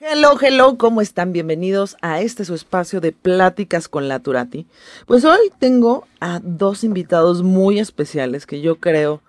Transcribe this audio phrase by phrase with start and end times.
[0.00, 1.32] Hello, hello, ¿cómo están?
[1.32, 4.66] Bienvenidos a este su espacio de pláticas con la Turati.
[5.06, 9.22] Pues hoy tengo a dos invitados muy especiales que yo creo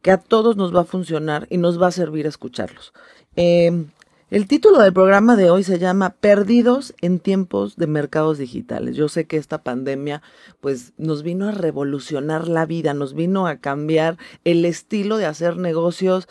[0.00, 2.92] que a todos nos va a funcionar y nos va a servir escucharlos.
[3.34, 3.84] Eh,
[4.30, 8.94] el título del programa de hoy se llama Perdidos en tiempos de mercados digitales.
[8.94, 10.22] Yo sé que esta pandemia
[10.60, 15.56] pues nos vino a revolucionar la vida, nos vino a cambiar el estilo de hacer
[15.56, 16.28] negocios.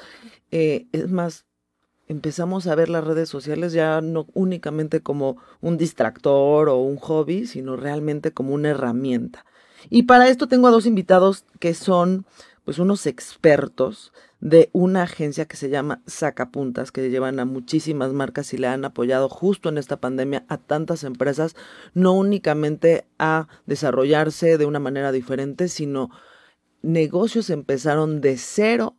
[0.50, 1.46] Eh, es más,
[2.12, 7.48] empezamos a ver las redes sociales ya no únicamente como un distractor o un hobby,
[7.48, 9.46] sino realmente como una herramienta.
[9.90, 12.26] Y para esto tengo a dos invitados que son
[12.66, 14.12] pues unos expertos
[14.42, 18.84] de una agencia que se llama Sacapuntas, que llevan a muchísimas marcas y le han
[18.84, 21.56] apoyado justo en esta pandemia a tantas empresas,
[21.94, 26.10] no únicamente a desarrollarse de una manera diferente, sino
[26.82, 28.96] negocios empezaron de cero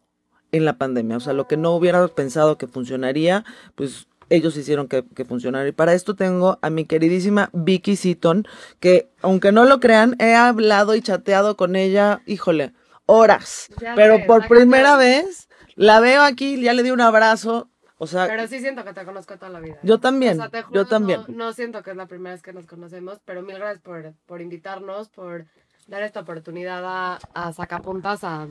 [0.52, 1.16] en la pandemia.
[1.16, 5.66] O sea, lo que no hubiera pensado que funcionaría, pues ellos hicieron que, que, funcionara.
[5.69, 8.47] Y para esto tengo a mi queridísima Vicky Seaton,
[8.81, 12.72] que aunque no lo crean, he hablado y chateado con ella, híjole,
[13.06, 13.69] horas.
[13.81, 17.69] Ya pero ves, por primera vez la veo aquí, ya le di un abrazo.
[17.98, 19.78] O sea, pero sí siento que te conozco toda la vida.
[19.83, 20.34] Yo también.
[20.34, 21.20] O sea, te juro, yo también.
[21.28, 24.14] No, no, siento que es la primera vez que nos conocemos, pero mil gracias por,
[24.27, 25.47] por invitarnos, por
[25.87, 28.48] dar esta oportunidad a, a Sacapuntas a,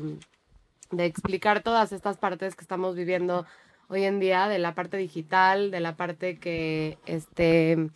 [0.92, 3.46] de explicar todas estas partes que estamos viviendo
[3.88, 7.90] hoy en día, de la parte digital, de la parte que, este,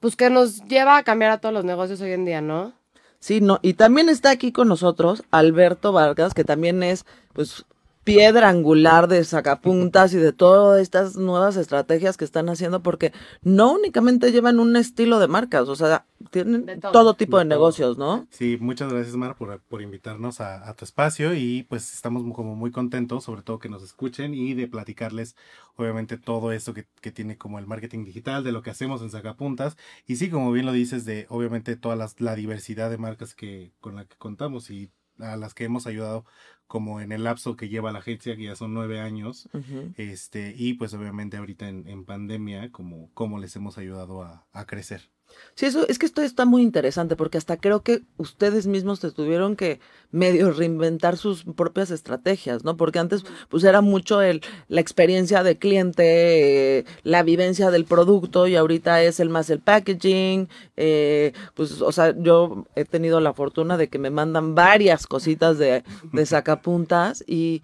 [0.00, 2.72] pues que nos lleva a cambiar a todos los negocios hoy en día, ¿no?
[3.18, 7.64] Sí, no, y también está aquí con nosotros Alberto Vargas, que también es, pues,
[8.04, 13.72] piedra angular de sacapuntas y de todas estas nuevas estrategias que están haciendo, porque no
[13.72, 16.92] únicamente llevan un estilo de marcas, o sea, tienen todo.
[16.92, 17.14] todo.
[17.14, 18.26] tipo de, de negocios, ¿no?
[18.30, 22.56] Sí, muchas gracias, Mar, por, por invitarnos a, a, tu espacio y pues estamos como
[22.56, 25.36] muy contentos, sobre todo que nos escuchen y de platicarles,
[25.76, 29.10] obviamente, todo esto que, que tiene como el marketing digital, de lo que hacemos en
[29.10, 33.34] Sacapuntas y sí, como bien lo dices, de obviamente toda las, la diversidad de marcas
[33.34, 36.24] que con la que contamos y a las que hemos ayudado
[36.72, 39.92] como en el lapso que lleva la agencia, que ya son nueve años, uh -huh.
[39.98, 44.64] este, y pues obviamente ahorita en, en pandemia, como, como les hemos ayudado a, a,
[44.64, 45.10] crecer.
[45.54, 49.10] Sí, eso es que esto está muy interesante porque hasta creo que ustedes mismos te
[49.10, 52.76] tuvieron que medio reinventar sus propias estrategias, ¿no?
[52.76, 58.46] Porque antes pues era mucho el la experiencia de cliente, eh, la vivencia del producto
[58.46, 63.34] y ahorita es el más el packaging, eh, pues o sea, yo he tenido la
[63.34, 67.62] fortuna de que me mandan varias cositas de, de sacapuntas y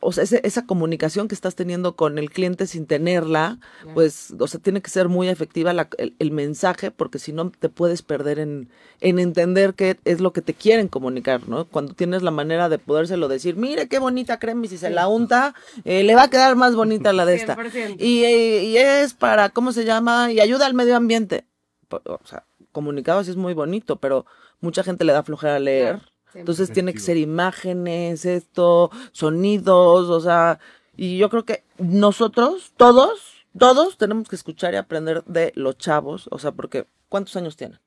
[0.00, 3.58] o sea, ese, esa comunicación que estás teniendo con el cliente sin tenerla,
[3.94, 7.50] pues, o sea, tiene que ser muy efectiva la, el, el, mensaje, porque si no
[7.50, 8.68] te puedes perder en,
[9.00, 11.64] en entender qué es lo que te quieren comunicar, ¿no?
[11.64, 15.08] Cuando tienes la manera de podérselo decir, mire qué bonita crema y si se la
[15.08, 15.54] unta,
[15.84, 17.56] eh, le va a quedar más bonita la de esta.
[17.56, 17.96] 100%.
[17.98, 20.30] Y, y es para, ¿cómo se llama?
[20.30, 21.44] Y ayuda al medio ambiente.
[21.90, 24.26] O sea, comunicado así es muy bonito, pero
[24.60, 26.02] mucha gente le da flojera a leer.
[26.34, 30.58] Entonces tiene que ser imágenes, esto, sonidos, o sea,
[30.96, 36.28] y yo creo que nosotros, todos, todos tenemos que escuchar y aprender de los chavos,
[36.30, 37.78] o sea, porque ¿cuántos años tienen?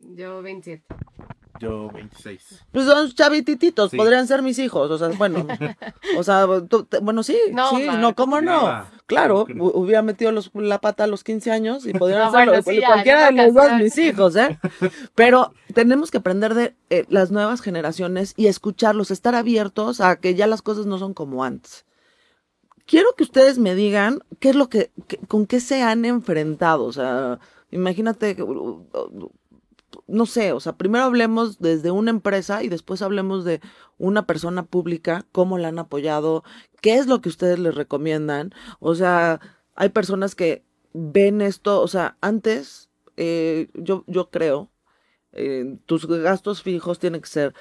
[0.00, 0.84] Yo 27.
[1.60, 2.64] Yo 26.
[2.70, 3.96] Pues son chavitititos, sí.
[3.96, 5.46] podrían ser mis hijos, o sea, bueno,
[6.16, 8.62] o sea, tú, bueno, sí, no, sí, no, ¿cómo no?
[8.62, 8.92] Nada.
[9.08, 12.62] Claro, hubiera metido los, la pata a los 15 años y podrían no, ser bueno,
[12.62, 14.58] sí, cualquiera ya, de los dos mis hijos, ¿eh?
[15.14, 20.34] Pero tenemos que aprender de eh, las nuevas generaciones y escucharlos, estar abiertos a que
[20.34, 21.86] ya las cosas no son como antes.
[22.84, 26.84] Quiero que ustedes me digan qué es lo que, que con qué se han enfrentado,
[26.84, 27.38] o sea,
[27.70, 28.36] imagínate
[30.06, 33.60] no sé, o sea, primero hablemos desde una empresa y después hablemos de
[33.98, 36.44] una persona pública, cómo la han apoyado,
[36.80, 38.52] qué es lo que ustedes les recomiendan.
[38.80, 39.40] O sea,
[39.74, 44.70] hay personas que ven esto, o sea, antes, eh, yo, yo creo,
[45.32, 47.54] eh, tus gastos fijos tienen que ser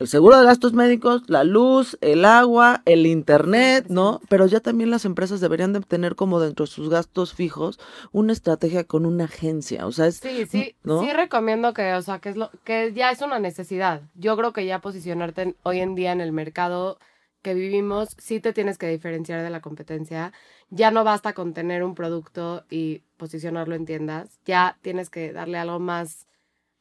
[0.00, 4.22] el seguro de gastos médicos, la luz, el agua, el internet, ¿no?
[4.30, 7.78] Pero ya también las empresas deberían de tener como dentro de sus gastos fijos
[8.10, 11.02] una estrategia con una agencia, o sea, es Sí, sí, ¿no?
[11.02, 14.00] sí recomiendo que, o sea, que es lo que ya es una necesidad.
[14.14, 16.98] Yo creo que ya posicionarte en, hoy en día en el mercado
[17.42, 20.32] que vivimos, sí te tienes que diferenciar de la competencia.
[20.70, 25.58] Ya no basta con tener un producto y posicionarlo en tiendas, ya tienes que darle
[25.58, 26.26] algo más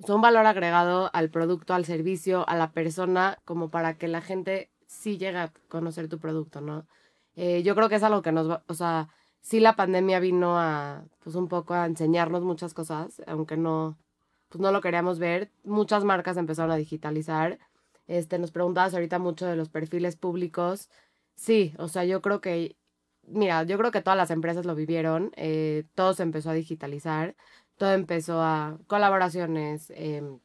[0.07, 4.71] un valor agregado al producto, al servicio, a la persona, como para que la gente
[4.87, 6.87] sí llegue a conocer tu producto, ¿no?
[7.35, 9.09] Eh, yo creo que es algo que nos va, o sea,
[9.41, 13.97] sí la pandemia vino a, pues un poco a enseñarnos muchas cosas, aunque no,
[14.49, 15.51] pues no lo queríamos ver.
[15.63, 17.59] Muchas marcas empezaron a digitalizar.
[18.07, 20.89] Este, nos preguntabas ahorita mucho de los perfiles públicos.
[21.35, 22.77] Sí, o sea, yo creo que
[23.29, 27.35] mira, yo creo que todas las empresas lo vivieron, eh, todo se empezó a digitalizar,
[27.79, 30.39] todo empezó a colaboraciones, em,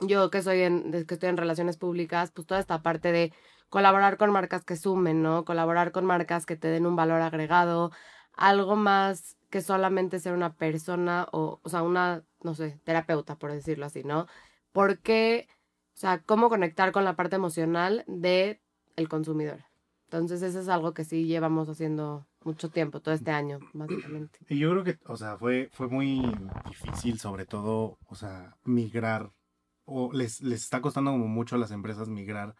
[0.00, 3.32] yo que soy en, que estoy en relaciones públicas, pues toda esta parte de
[3.70, 5.44] colaborar con marcas que sumen, ¿no?
[5.44, 7.90] Colaborar con marcas que te den un valor agregado,
[8.34, 13.52] algo más que solamente ser una persona o, o sea, una, no sé, terapeuta, por
[13.52, 14.28] decirlo así, ¿no?
[14.72, 15.48] Porque,
[15.96, 18.60] o sea, cómo conectar con la parte emocional de
[18.96, 19.64] el consumidor.
[20.04, 24.38] Entonces, eso es algo que sí llevamos haciendo mucho tiempo, todo este año, básicamente.
[24.48, 26.22] Y yo creo que, o sea, fue, fue muy
[26.68, 29.32] difícil, sobre todo, o sea, migrar,
[29.84, 32.54] o les, les está costando como mucho a las empresas migrar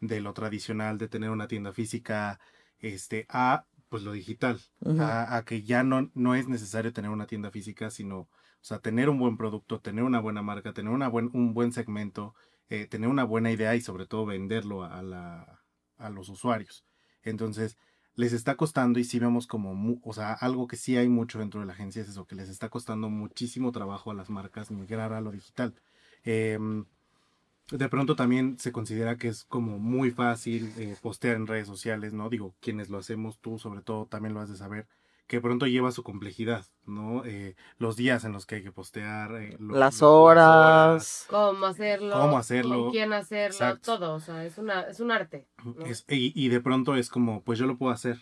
[0.00, 2.38] de lo tradicional, de tener una tienda física,
[2.78, 4.60] este, a pues lo digital,
[5.00, 8.28] a, que ya no, no es necesario tener una tienda física, sino, o
[8.60, 12.34] sea, tener un buen producto, tener una buena marca, tener una buen, un buen segmento,
[12.68, 15.60] eh, tener una buena idea y sobre todo venderlo a, la,
[15.96, 16.84] a los usuarios.
[17.22, 17.76] Entonces,
[18.20, 21.60] les está costando y sí vemos como, o sea, algo que sí hay mucho dentro
[21.60, 25.14] de la agencia es eso, que les está costando muchísimo trabajo a las marcas migrar
[25.14, 25.74] a lo digital.
[26.24, 26.84] Em,
[27.70, 32.12] de pronto también se considera que es como muy fácil eh, postear en redes sociales,
[32.12, 32.28] ¿no?
[32.28, 34.86] Digo, quienes lo hacemos, tú sobre todo también lo has de saber,
[35.30, 37.24] que pronto lleva su complejidad, ¿no?
[37.24, 41.24] Eh, los días en los que hay que postear, eh, las, horas.
[41.30, 45.46] cómo hacerlo, cómo hacerlo, con quién hacerlo, todo, o sea, es, una, es un arte.
[46.08, 48.18] y, y, de pronto es como, pues yo lo puedo hacer.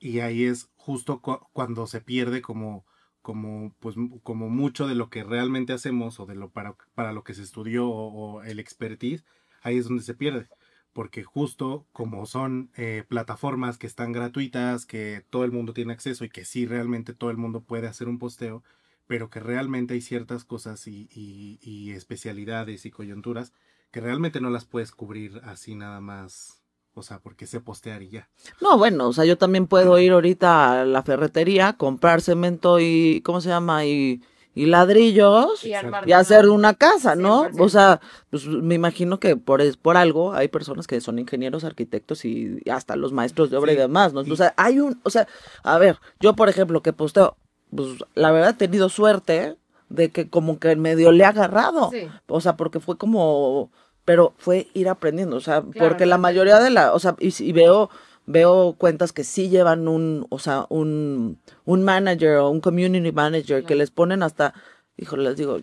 [0.00, 2.84] Y ahí es justo cuando se pierde como
[3.20, 7.22] como, pues, como mucho de lo que realmente hacemos o de lo para, para lo
[7.22, 9.24] que se estudió o, el expertise,
[9.62, 10.48] ahí es donde se pierde.
[10.92, 16.24] Porque justo como son eh, plataformas que están gratuitas, que todo el mundo tiene acceso
[16.24, 18.62] y que sí realmente todo el mundo puede hacer un posteo,
[19.06, 23.52] pero que realmente hay ciertas cosas y, y, y especialidades y coyunturas
[23.90, 26.62] que realmente no las puedes cubrir así nada más
[26.94, 28.28] o sea, porque sé postear y ya.
[28.60, 33.22] No, bueno, o sea, yo también puedo ir ahorita a la ferretería, comprar cemento y,
[33.24, 33.86] ¿cómo se llama?
[33.86, 34.22] Y,
[34.54, 35.72] y ladrillos y,
[36.12, 37.48] hacer una casa, ¿no?
[37.58, 38.00] O sea,
[38.30, 42.96] pues me imagino que por, por algo hay personas que son ingenieros, arquitectos y hasta
[42.96, 44.20] los maestros de obra y demás, ¿no?
[44.20, 45.26] O sea, hay un, o sea,
[45.62, 47.36] a ver, yo por ejemplo que posteo,
[47.74, 49.56] pues la verdad he tenido suerte
[49.88, 51.90] de que como que medio le ha agarrado.
[52.26, 53.70] O sea, porque fue como
[54.04, 57.88] pero fue ir aprendiendo, o sea, porque la mayoría de la, o sea, y, veo
[58.26, 63.64] veo cuentas que sí llevan un, o sea, un, un manager o un community manager
[63.64, 64.54] que les ponen hasta,
[64.96, 65.58] híjole, les digo,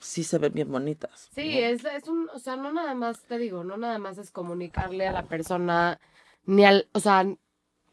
[0.00, 1.28] sí se ven bien bonitas.
[1.34, 4.30] Sí, es, es un, o sea, no nada más, te digo, no nada más es
[4.30, 6.00] comunicarle a la persona,
[6.44, 7.26] ni al, o sea,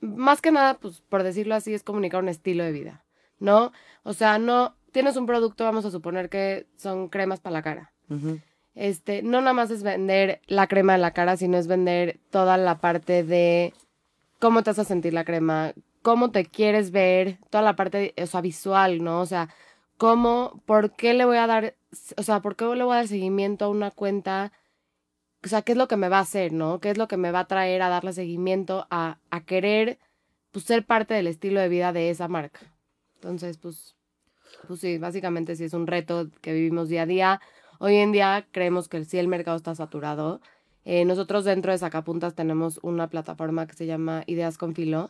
[0.02, 3.06] más que nada, pues, por decirlo así, es comunicar un estilo de vida,
[3.40, 3.72] ¿no?
[4.04, 7.92] O sea, no, tienes un producto, vamos a suponer que son cremas para la cara
[8.76, 12.58] este, no nada más es vender la crema de la cara, sino es vender toda
[12.58, 13.74] la parte de
[14.46, 18.28] cómo te vas a sentir la crema, cómo te quieres ver, toda la parte, o
[18.28, 19.22] sea, visual, ¿no?
[19.22, 19.50] O sea,
[19.98, 21.76] cómo, por qué le voy a dar,
[22.16, 24.52] o sea, por qué le voy a dar seguimiento a una cuenta,
[25.44, 26.80] o sea, qué es lo que me va a hacer, ¿no?
[26.80, 29.98] ¿Qué es lo que me va a traer a darle seguimiento, a, a querer,
[30.52, 32.60] pues, ser parte del estilo de vida de esa marca?
[33.16, 33.96] Entonces, pues,
[34.68, 37.42] pues sí, básicamente sí es un reto que vivimos día a día
[37.80, 40.42] Hoy en día creemos que sí el mercado está saturado.
[40.88, 45.10] Eh, nosotros dentro de Sacapuntas tenemos una plataforma que se llama Ideas con Filo,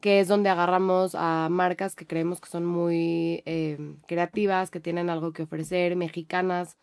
[0.00, 5.10] que es donde agarramos a marcas que creemos que son muy eh, creativas, que tienen
[5.10, 6.76] algo que ofrecer, mexicanas,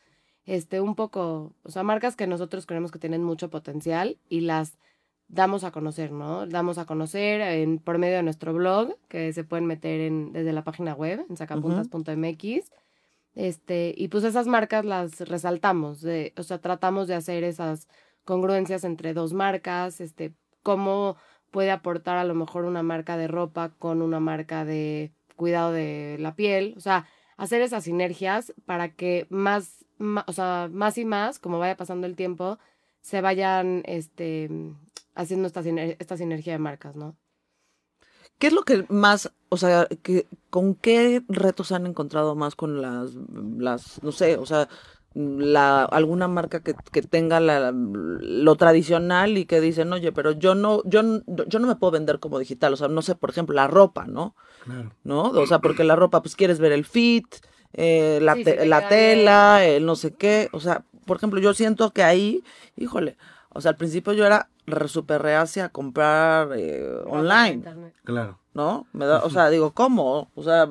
[0.46, 4.78] este, un poco, o sea, marcas que nosotros creemos que tienen mucho potencial y las
[5.28, 6.48] damos a conocer, ¿no?
[6.48, 10.54] Damos a conocer en, por medio de nuestro blog, que se pueden meter en, desde
[10.54, 12.72] la página web, en sacapuntas.mx.
[13.36, 17.88] Este, y pues esas marcas las resaltamos, de, o sea, tratamos de hacer esas
[18.26, 21.18] congruencias entre dos marcas, este, cómo
[21.52, 26.18] puede aportar a lo mejor una marca de ropa con una marca de cuidado de
[26.20, 29.86] la piel, o sea, hacer esas sinergias para que más,
[30.28, 32.60] o sea, más y más, como vaya pasando el tiempo,
[33.02, 34.50] se vayan este,
[35.16, 37.16] haciendo esta, esta sinergia de marcas, ¿no?
[38.38, 42.82] ¿Qué es lo que más, o sea, que, con qué retos han encontrado más con
[42.82, 43.12] las,
[43.58, 44.68] las no sé, o sea,
[45.14, 50.56] la, alguna marca que, que tenga la, lo tradicional y que dicen, oye, pero yo
[50.56, 53.56] no, yo, yo no me puedo vender como digital, o sea, no sé, por ejemplo,
[53.56, 54.36] la ropa, ¿no?
[54.64, 54.94] Claro.
[55.04, 55.24] ¿No?
[55.24, 57.26] O sea, porque la ropa, pues quieres ver el fit,
[57.74, 62.04] eh, la, la tela, el no sé qué, o sea, por ejemplo, yo siento que
[62.04, 62.44] ahí,
[62.78, 63.18] híjole,
[63.50, 64.50] o sea, al principio yo era
[64.88, 67.64] súper reacia a comprar eh, online.
[68.04, 68.38] Claro.
[68.54, 68.86] ¿No?
[68.92, 70.30] Me da, o sea, digo, ¿cómo?
[70.36, 70.68] O sea,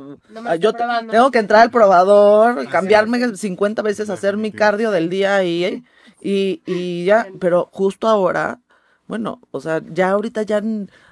[0.59, 5.83] yo tengo que entrar al probador, cambiarme 50 veces, hacer mi cardio del día y,
[6.21, 8.61] y, y ya, pero justo ahora
[9.07, 10.63] Bueno, o sea, ya ahorita ya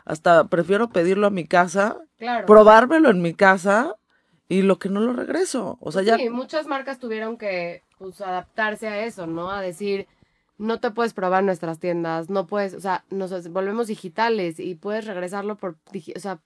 [0.04, 2.46] hasta prefiero pedirlo a mi casa, Claro.
[2.46, 3.94] probármelo en mi casa
[4.48, 5.78] y lo que no lo regreso.
[5.80, 9.50] O sea, ya Sí, muchas marcas tuvieron que pues, adaptarse a eso, ¿no?
[9.50, 10.06] A decir,
[10.58, 15.06] no te puedes probar nuestras tiendas, no puedes, o sea, nos volvemos digitales y puedes
[15.06, 15.78] regresarlo por,
[16.14, 16.42] o sea,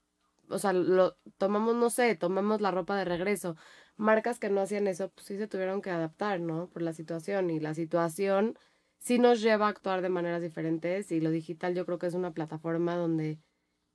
[0.48, 3.56] o sea, lo tomamos, no sé, tomamos la ropa de regreso.
[3.96, 6.68] Marcas que no hacían eso, pues sí se tuvieron que adaptar, ¿no?
[6.68, 8.58] Por la situación y la situación
[8.98, 12.14] sí nos lleva a actuar de maneras diferentes y lo digital yo creo que es
[12.14, 13.38] una plataforma donde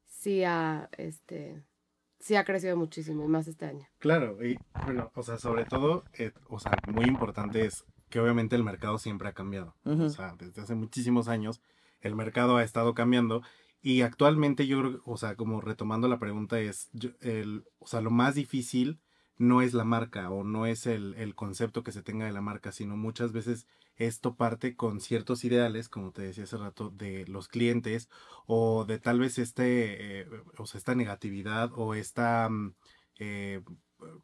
[0.06, 1.64] sí ha, este,
[2.20, 3.88] sí ha crecido muchísimo y más este año.
[4.00, 8.56] Claro, y bueno, o sea, sobre todo, eh, o sea, muy importante es que obviamente
[8.56, 9.76] el mercado siempre ha cambiado.
[10.06, 11.62] O sea, desde hace muchísimos años
[12.02, 13.42] el mercado ha estado cambiando
[13.82, 18.02] y actualmente yo creo, o sea, como retomando la pregunta es, yo- el, o sea,
[18.02, 19.00] lo más difícil
[19.38, 22.42] no es la marca o no es el, el concepto que se tenga de la
[22.42, 27.26] marca, sino muchas veces esto parte con ciertos ideales, como te decía hace rato, de
[27.28, 28.10] los clientes
[28.46, 32.74] o de tal vez este, eh, o sea, esta negatividad o esta, mm,
[33.20, 33.62] eh,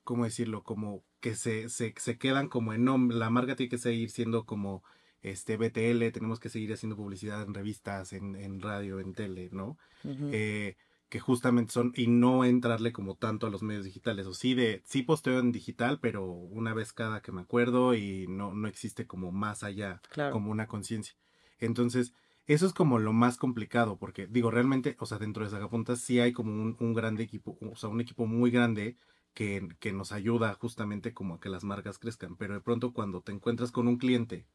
[0.03, 0.63] ¿cómo decirlo?
[0.63, 4.46] Como que se, se, se quedan como en, no, la marca tiene que seguir siendo
[4.46, 4.84] como
[5.22, 9.77] este BTL, tenemos que seguir haciendo publicidad en revistas, en, en radio, en tele, ¿no?
[10.03, 10.27] Ujú.
[10.34, 10.75] eh,
[11.08, 14.82] que justamente son, y no entrarle como tanto a los medios digitales, o sí de,
[14.86, 19.08] sí posteo en digital, pero una vez cada que me acuerdo y no, no existe
[19.08, 20.34] como más allá, claro.
[20.34, 21.15] como una conciencia.
[21.60, 22.13] Entonces,
[22.48, 26.20] eso es como lo más complicado, porque digo, realmente, o sea, dentro de Sagapuntas sí
[26.20, 28.98] hay como un, un grande equipo, o sea, un equipo muy grande
[29.33, 33.21] que, que nos ayuda justamente como a que las marcas crezcan, pero de pronto cuando
[33.21, 34.47] te encuentras con un cliente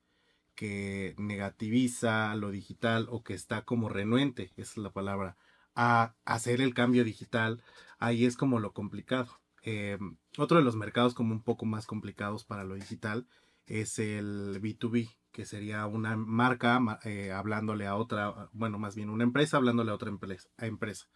[0.54, 5.36] que negativiza lo digital o que está como renuente, esa es la palabra,
[5.74, 7.62] a hacer el cambio digital,
[7.98, 9.40] ahí es como lo complicado.
[9.62, 9.98] Eh,
[10.36, 13.26] otro de los mercados como un poco más complicados para lo digital
[13.66, 19.10] es el B2B, que sería una marca ma- eh, hablándole a otra, bueno, más bien
[19.10, 20.10] una empresa hablándole a otra
[20.58, 21.08] empresa.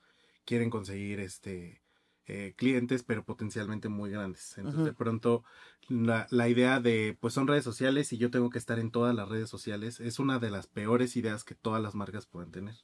[0.45, 1.82] Quieren conseguir este
[2.35, 4.57] eh, clientes, pero potencialmente muy grandes.
[4.57, 5.45] Entonces, de pronto,
[5.89, 9.15] la, la idea de, pues son redes sociales y yo tengo que estar en todas
[9.15, 12.77] las redes sociales, es una de las peores ideas que todas las marcas pueden tener.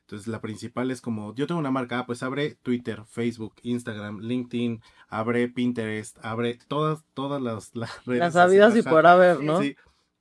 [0.00, 4.80] Entonces, la principal es como, yo tengo una marca, pues abre Twitter, Facebook, Instagram, LinkedIn,
[5.08, 8.20] abre Pinterest, abre todas, todas las, las redes.
[8.20, 9.60] Las así, sabidas y por haber, ¿no?
[9.60, 9.76] Sí.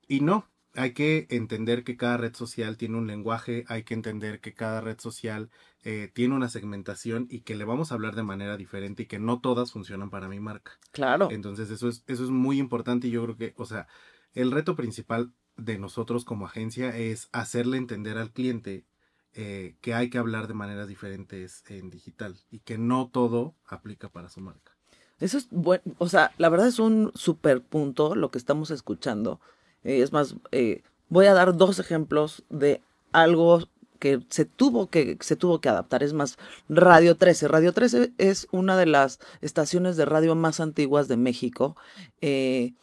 [0.09, 4.39] Y no, hay que entender que cada red social tiene un lenguaje, hay que entender
[4.39, 5.49] que cada red social
[5.83, 9.19] eh, tiene una segmentación y que le vamos a hablar de manera diferente y que
[9.19, 10.79] no todas funcionan para mi marca.
[10.91, 11.29] Claro.
[11.31, 13.87] Entonces eso es, eso es muy importante y yo creo que, o sea,
[14.33, 18.85] el reto principal de nosotros como agencia es hacerle entender al cliente
[19.33, 24.09] eh, que hay que hablar de maneras diferentes en digital y que no todo aplica
[24.09, 24.75] para su marca.
[25.19, 29.39] Eso es bueno, o sea, la verdad es un super punto lo que estamos escuchando.
[29.85, 32.81] Eh, es más, eh, voy a dar dos ejemplos de
[33.13, 36.03] algo que se tuvo que se tuvo que adaptar.
[36.03, 36.37] Es más,
[36.67, 37.47] Radio 13.
[37.47, 41.77] Radio 13 es una de las estaciones de radio más antiguas de México
[42.19, 42.73] eh,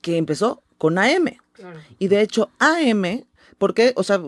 [0.00, 1.38] que empezó con AM.
[1.98, 3.26] Y de hecho, AM,
[3.58, 4.18] porque, o sea,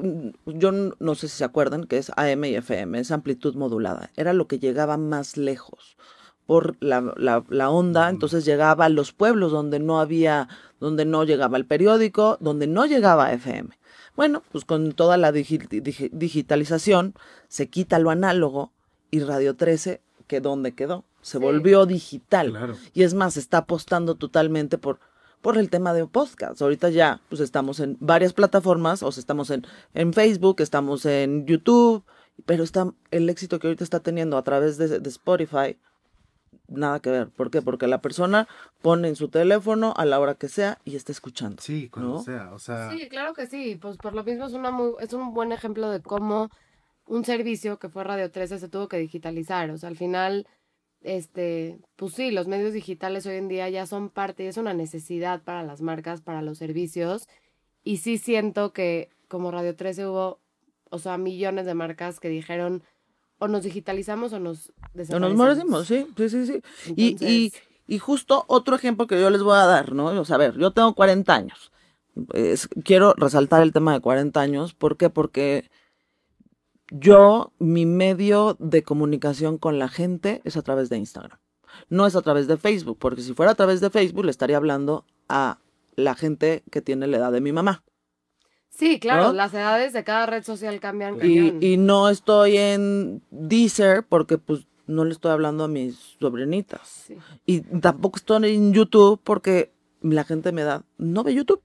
[0.44, 4.10] yo no sé si se acuerdan que es AM y FM, es amplitud modulada.
[4.16, 5.96] Era lo que llegaba más lejos
[6.46, 10.48] por la, la, la onda, entonces llegaba a los pueblos donde no había,
[10.80, 13.70] donde no llegaba el periódico, donde no llegaba FM.
[14.16, 17.14] Bueno, pues con toda la digi- digi- digitalización
[17.48, 18.72] se quita lo análogo
[19.10, 21.42] y Radio 13, que dónde quedó, se Sí.
[21.44, 22.50] volvió digital.
[22.50, 22.76] Claro.
[22.92, 24.98] Y es más, está apostando totalmente por,
[25.40, 26.60] por el tema de podcast.
[26.60, 31.46] Ahorita ya, pues estamos en varias plataformas, o sea, estamos en, en Facebook, estamos en
[31.46, 32.04] YouTube,
[32.46, 35.78] pero está, el éxito que ahorita está teniendo a través de, de Spotify,
[36.68, 37.28] nada que ver.
[37.28, 37.62] ¿Por qué?
[37.62, 38.48] Porque la persona
[38.80, 41.62] pone en su teléfono a la hora que sea y está escuchando.
[41.62, 42.22] Sí, cuando ¿No?
[42.22, 43.76] sea, o sea, Sí, claro que sí.
[43.80, 46.50] Pues por lo mismo es, una muy, es un buen ejemplo de cómo
[47.06, 49.70] un servicio que fue Radio 13 se tuvo que digitalizar.
[49.70, 50.46] O sea, al final,
[51.02, 55.42] este, pues sí, los medios digitales hoy en día ya son parte, es una necesidad
[55.42, 57.28] para las marcas, para los servicios.
[57.84, 60.40] Y sí siento que como Radio 13 hubo,
[60.90, 62.82] o sea, millones de marcas que dijeron
[63.42, 65.20] o nos digitalizamos o nos No desaparecemos.
[65.20, 66.62] nos morimos, sí, sí, sí, sí.
[66.96, 67.52] Y, y,
[67.86, 70.06] y justo otro ejemplo que yo les voy a dar, ¿no?
[70.06, 71.72] O sea, a ver, yo tengo 40 años.
[72.34, 74.74] Es- quiero resaltar el tema de 40 años.
[74.74, 75.10] ¿Por qué?
[75.10, 75.70] Porque
[76.90, 81.38] yo, mi medio de comunicación con la gente es a través de Instagram.
[81.88, 84.58] No es a través de Facebook, porque si fuera a través de Facebook le estaría
[84.58, 85.58] hablando a
[85.96, 87.82] la gente que tiene la edad de mi mamá.
[88.74, 89.32] Sí, claro, ¿no?
[89.34, 91.18] las edades de cada red social cambian.
[91.22, 96.80] Y, y no estoy en Deezer porque pues no le estoy hablando a mis sobrinitas.
[97.06, 97.16] Sí.
[97.46, 101.62] Y tampoco estoy en YouTube porque la gente me da, no ve YouTube.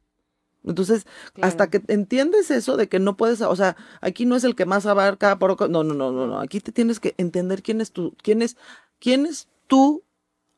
[0.66, 1.48] Entonces, Claro.
[1.48, 4.66] hasta que entiendes eso de que no puedes, o sea, aquí no es el que
[4.66, 7.94] más abarca por no, no, no, no, no, aquí te tienes que entender quién es
[7.94, 8.58] tú, quién es,
[9.00, 10.04] quién es tú,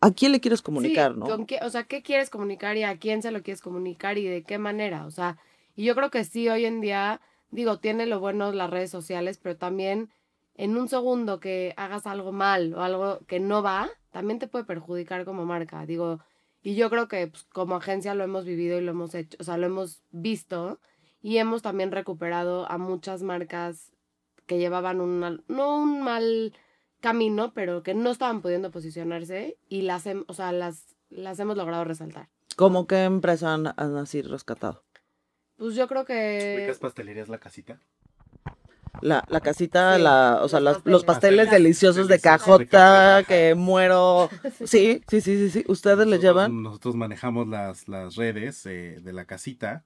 [0.01, 1.25] a quién le quieres comunicar, Sí, ¿no?
[1.27, 4.25] con qué- o sea, ¿qué quieres comunicar y a quién se lo quieres comunicar y
[4.27, 5.05] de qué manera?
[5.05, 5.37] O sea,
[5.79, 7.21] y yo creo que sí, hoy en día,
[7.51, 10.09] digo, tiene lo bueno las redes sociales, pero también
[10.55, 14.65] en un segundo que hagas algo mal o algo que no va, también te puede
[14.65, 15.85] perjudicar como marca.
[15.85, 16.19] Digo,
[16.61, 19.45] y yo creo que pues, como agencia lo hemos vivido y lo hemos hecho, o
[19.45, 20.81] sea, lo hemos visto
[21.21, 23.93] y hemos también recuperado a muchas marcas
[24.47, 26.51] que llevaban un, no un mal
[26.99, 31.85] camino, pero que no estaban pudiendo posicionarse y las, o sea, las, las hemos logrado
[31.85, 32.27] resaltar.
[32.57, 34.83] ¿Cómo qué empresa han, han así rescatado?
[35.59, 36.55] Pues yo creo que...
[36.57, 37.79] ¿Ubicas pastelerías La Casita?
[39.01, 41.51] La, la casita, Sí, la, o sea, los las- los pasteles pasteles.
[41.63, 44.29] deliciosos de cajota que muero.
[44.65, 45.63] Sí, sí, sí, sí, sí.
[45.69, 46.63] ¿Ustedes le llevan?
[46.63, 49.85] Nosotros manejamos las, las redes eh, de la casita.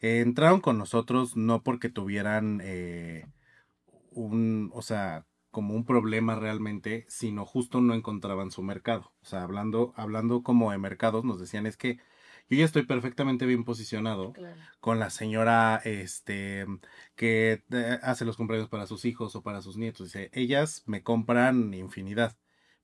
[0.00, 3.26] Eh, entraron con nosotros no porque tuvieran eh,
[4.12, 9.12] un, o sea, como un problema realmente, sino justo no encontraban su mercado.
[9.22, 11.98] O sea, hablando, hablando como de mercados, nos decían es que
[12.48, 14.60] yo ya estoy perfectamente bien posicionado Claro.
[14.80, 16.66] con la señora este
[17.14, 20.06] que eh, hace los cumpleaños para sus hijos o para sus nietos.
[20.08, 22.36] Dice, ellas me compran infinidad,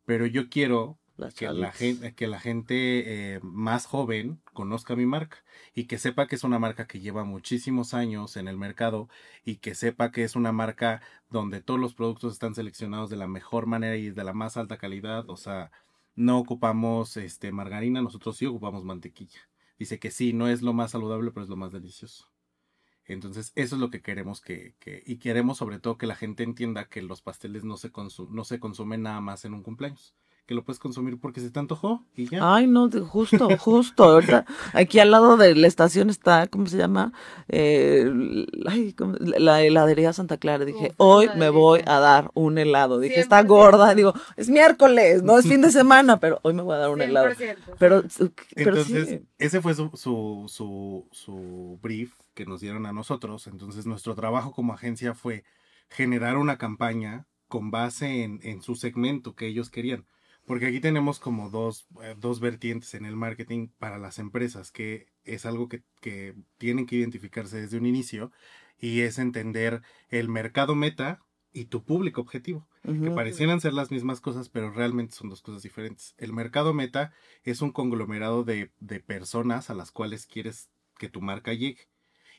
[0.04, 0.98] pero yo quiero
[1.36, 6.26] que la gente, que la gente eh, más joven conozca mi marca y que sepa
[6.26, 9.08] que es una marca que lleva muchísimos años en el mercado
[9.44, 11.00] y que sepa que es una marca
[11.30, 14.78] donde todos los productos están seleccionados de la mejor manera y de la más alta
[14.78, 15.28] calidad.
[15.30, 15.70] O sea,
[16.16, 19.40] no ocupamos este margarina, nosotros sí ocupamos mantequilla.
[19.82, 22.30] Dice que sí, no es lo más saludable, pero es lo más delicioso.
[23.04, 26.88] Entonces, eso es lo que queremos que, y queremos sobre todo que la gente entienda
[26.88, 27.90] que los pasteles no se,
[28.30, 30.14] no se consumen nada más en un cumpleaños,
[30.46, 32.54] que lo puedes consumir porque se te antojó y ya.
[32.54, 34.04] Ay, no, justo, justo.
[34.04, 37.12] Ahorita, aquí al lado de la estación está, ¿cómo se llama?
[37.48, 38.10] Eh,
[38.66, 39.14] ay, ¿cómo?
[39.20, 40.64] la heladería Santa Clara.
[40.64, 42.98] Dije, Uf, hoy me voy a dar un helado.
[42.98, 43.46] Dije, está 100%.
[43.46, 43.94] gorda.
[43.94, 47.02] Digo, es miércoles, no es fin de semana, pero hoy me voy a dar un
[47.02, 47.28] helado.
[47.30, 47.56] 100%.
[47.78, 48.02] Pero,
[48.54, 49.20] pero Entonces, sí.
[49.38, 53.46] ese fue su, su, su, su brief que nos dieron a nosotros.
[53.46, 55.44] Entonces, nuestro trabajo como agencia fue
[55.88, 60.04] generar una campaña con base en, en su segmento que ellos querían.
[60.46, 65.06] Porque aquí tenemos como dos, eh, dos vertientes en el marketing para las empresas, que
[65.24, 68.32] es algo que, que tienen que identificarse desde un inicio
[68.78, 71.20] y es entender el mercado meta
[71.52, 75.62] y tu público objetivo que parecieran ser las mismas cosas, pero realmente son dos cosas
[75.62, 76.14] diferentes.
[76.18, 77.12] El mercado meta
[77.44, 81.88] es un conglomerado de, de personas a las cuales quieres que tu marca llegue.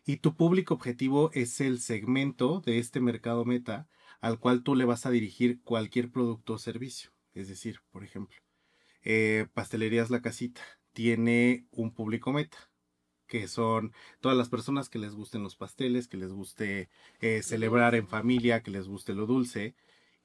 [0.05, 3.87] Y tu público objetivo es el segmento de este mercado meta
[4.19, 7.12] al cual tú le vas a dirigir cualquier producto o servicio.
[7.33, 8.37] Es decir, por ejemplo,
[9.03, 10.61] eh, Pastelerías La Casita
[10.93, 12.57] tiene un público meta,
[13.27, 17.95] que son todas las personas que les gusten los pasteles, que les guste eh, celebrar
[17.95, 19.75] en familia, que les guste lo dulce.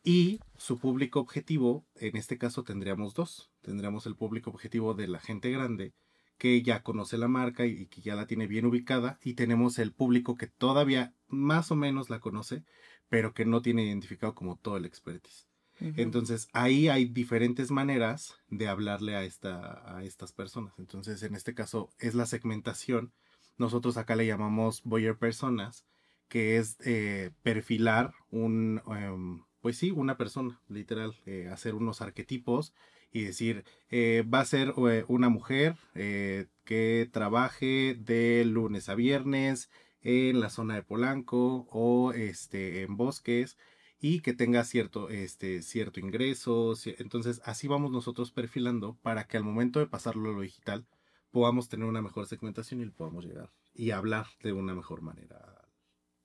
[0.04, 3.50] Y su público objetivo, en este caso tendríamos dos.
[3.62, 5.94] Tendríamos el público objetivo de la gente grande,
[6.36, 9.18] que ya conoce la marca y, y que ya la tiene bien ubicada.
[9.22, 12.64] Y tenemos el público que todavía más o menos la conoce,
[13.08, 15.47] pero que no tiene identificado como todo el expertise.
[15.80, 20.74] Entonces ahí hay diferentes maneras de hablarle a, esta, a estas personas.
[20.78, 23.12] Entonces en este caso es la segmentación.
[23.56, 25.84] Nosotros acá le llamamos Boyer Personas,
[26.28, 32.72] que es eh, perfilar un, em, pues sí, una persona, literal, eh, hacer unos arquetipos
[33.10, 34.74] y decir, eh, va a ser
[35.08, 39.70] una mujer que trabaje de lunes a viernes
[40.02, 43.56] en la zona de Polanco o este, en bosques
[44.00, 46.74] y que tenga cierto, este, cierto ingreso.
[46.98, 50.86] Entonces, así vamos nosotros perfilando para que al momento de pasarlo a lo digital
[51.30, 55.68] podamos tener una mejor segmentación y le podamos llegar y hablar de una mejor manera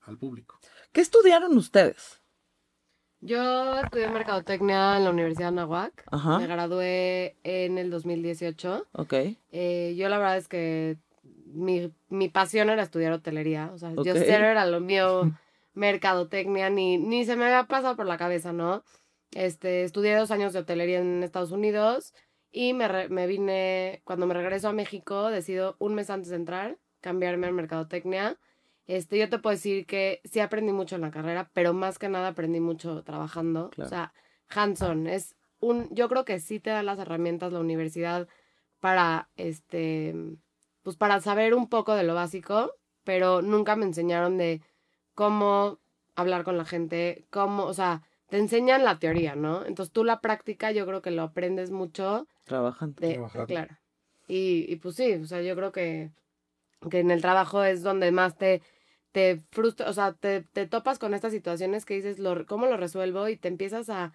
[0.02, 0.60] al público.
[0.92, 2.22] ¿Qué estudiaron ustedes?
[3.22, 6.04] Yo estudié Mercadotecnia en la Universidad de Anáhuac.
[6.12, 6.40] Ajá.
[6.40, 8.88] Me gradué en el 2018.
[8.92, 9.14] Ok.
[9.52, 10.98] Eh, yo la verdad es que
[11.46, 13.72] mi, mi pasión era estudiar hotelería.
[13.74, 15.32] O sea, yo cero era lo mío
[15.74, 18.84] mercadotecnia, ni, ni se me había pasado por la cabeza, ¿no?
[19.32, 22.14] Este, estudié dos años de hotelería en Estados Unidos
[22.52, 26.36] y me, re- me vine, cuando me regreso a México, decido un mes antes de
[26.36, 28.38] entrar cambiarme a mercadotecnia.
[28.86, 32.10] Este, yo te puedo decir que sí aprendí mucho en la carrera, pero más que
[32.10, 33.70] nada aprendí mucho trabajando.
[33.72, 33.88] Claro.
[33.88, 34.14] O sea,
[34.50, 35.08] hands-on.
[35.08, 38.28] Es un, yo creo que sí te da las herramientas la universidad
[38.80, 40.14] para, este,
[40.82, 44.62] pues para saber un poco de lo básico, pero nunca me enseñaron de
[45.16, 45.80] cómo
[46.16, 49.66] hablar con la gente, cómo, o sea, te enseñan la teoría, ¿no?
[49.66, 53.00] Entonces tú la práctica yo creo que lo aprendes mucho Trabajando.
[53.00, 53.48] de, Trabajando.
[53.48, 53.78] claro.
[54.28, 56.12] Y, y pues sí, o sea, yo creo que
[56.90, 58.62] que en el trabajo es donde más te,
[59.12, 62.78] te frustra, o sea, te, te topas con estas situaciones que dices, lo, ¿cómo lo
[62.78, 63.28] resuelvo?
[63.30, 64.14] Y te empiezas a,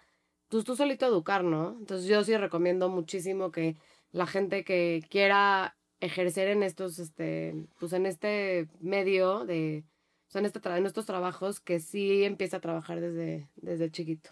[0.49, 1.77] pues tú solito educar, ¿no?
[1.79, 3.77] Entonces yo sí recomiendo muchísimo que
[4.11, 9.85] la gente que quiera ejercer en estos, este, pues en este medio de,
[10.29, 13.91] o sea, en, este tra- en estos trabajos, que sí empieza a trabajar desde, desde
[13.91, 14.31] chiquito.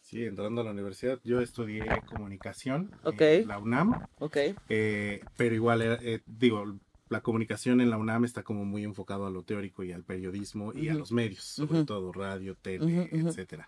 [0.00, 4.36] Sí, entrando a la universidad, yo estudié comunicación en la UNAM, Ok.
[4.68, 9.26] eh, pero igual, era, eh, digo, la comunicación en la UNAM está como muy enfocado
[9.26, 13.28] a lo teórico y al periodismo y a los medios, sobre todo radio, tele, ujú.
[13.28, 13.66] etcétera.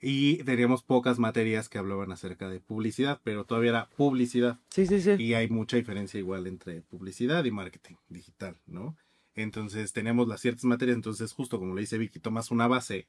[0.00, 4.58] Y teníamos pocas materias que hablaban acerca de publicidad, pero todavía era publicidad.
[4.70, 5.14] Sí, sí, sí.
[5.18, 8.96] Y hay mucha diferencia igual entre publicidad y marketing digital, ¿no?
[9.34, 13.08] Entonces tenemos las ciertas materias, entonces justo como le dice Vicky, tomas una base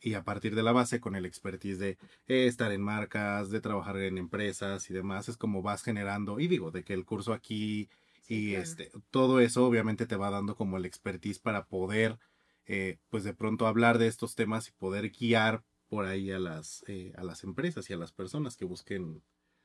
[0.00, 3.96] y a partir de la base con el expertise de estar en marcas, de trabajar
[3.98, 7.88] en empresas y demás, es como vas generando, y digo, de que el curso aquí
[8.20, 8.62] Sí, y claro.
[8.62, 12.18] este, todo eso obviamente te va dando como el expertise para poder,
[12.66, 16.84] eh, pues de pronto hablar de estos temas y poder guiar por ahí a las,
[16.86, 19.22] eh, a las empresas y a las personas que busquen,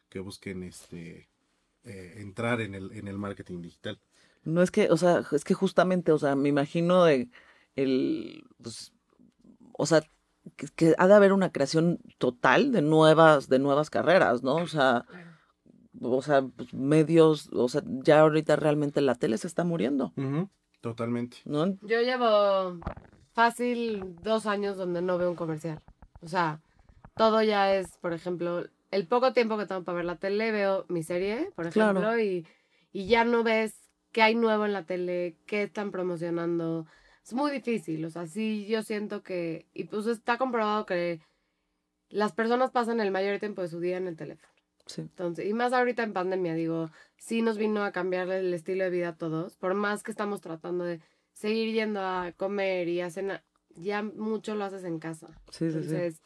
[0.09, 1.29] que busquen este,
[1.83, 3.99] eh, entrar en el, en el marketing digital.
[4.45, 7.29] No es que, o sea, es que justamente, o sea, me imagino de
[7.75, 8.93] el, pues,
[9.73, 10.01] o sea,
[10.57, 14.55] que, que ha de haber una creación total de nuevas, de nuevas carreras, ¿no?
[14.55, 15.05] O sea,
[16.01, 20.13] o sea, pues, medios, o sea, ya ahorita realmente la tele se está muriendo,
[20.81, 21.37] Totalmente.
[21.45, 21.77] ¿no?
[21.81, 22.77] Yo llevo
[23.31, 25.81] fácil dos años donde no veo un comercial.
[26.21, 26.59] O sea,
[27.15, 30.85] todo ya es, por ejemplo, el poco tiempo que tengo para ver la tele, veo
[30.89, 32.19] mi serie, por ejemplo, Claro.
[32.19, 32.45] y,
[32.91, 33.82] y ya no ves
[34.13, 36.85] qué hay nuevo en la tele, qué están promocionando.
[37.25, 41.19] Es muy difícil, o sea, sí yo siento que, y pues está comprobado que
[42.09, 44.53] las personas pasan el mayor tiempo de su día en el teléfono.
[44.85, 45.01] Sí.
[45.01, 48.89] Entonces, y más ahorita en pandemia, digo, sí nos vino a cambiar el estilo de
[48.89, 51.01] vida a todos, por más que estamos tratando de
[51.33, 55.27] seguir yendo a comer y a cenar, ya mucho lo haces en casa.
[55.49, 55.77] Sí, sí, sí.
[55.77, 56.21] Entonces,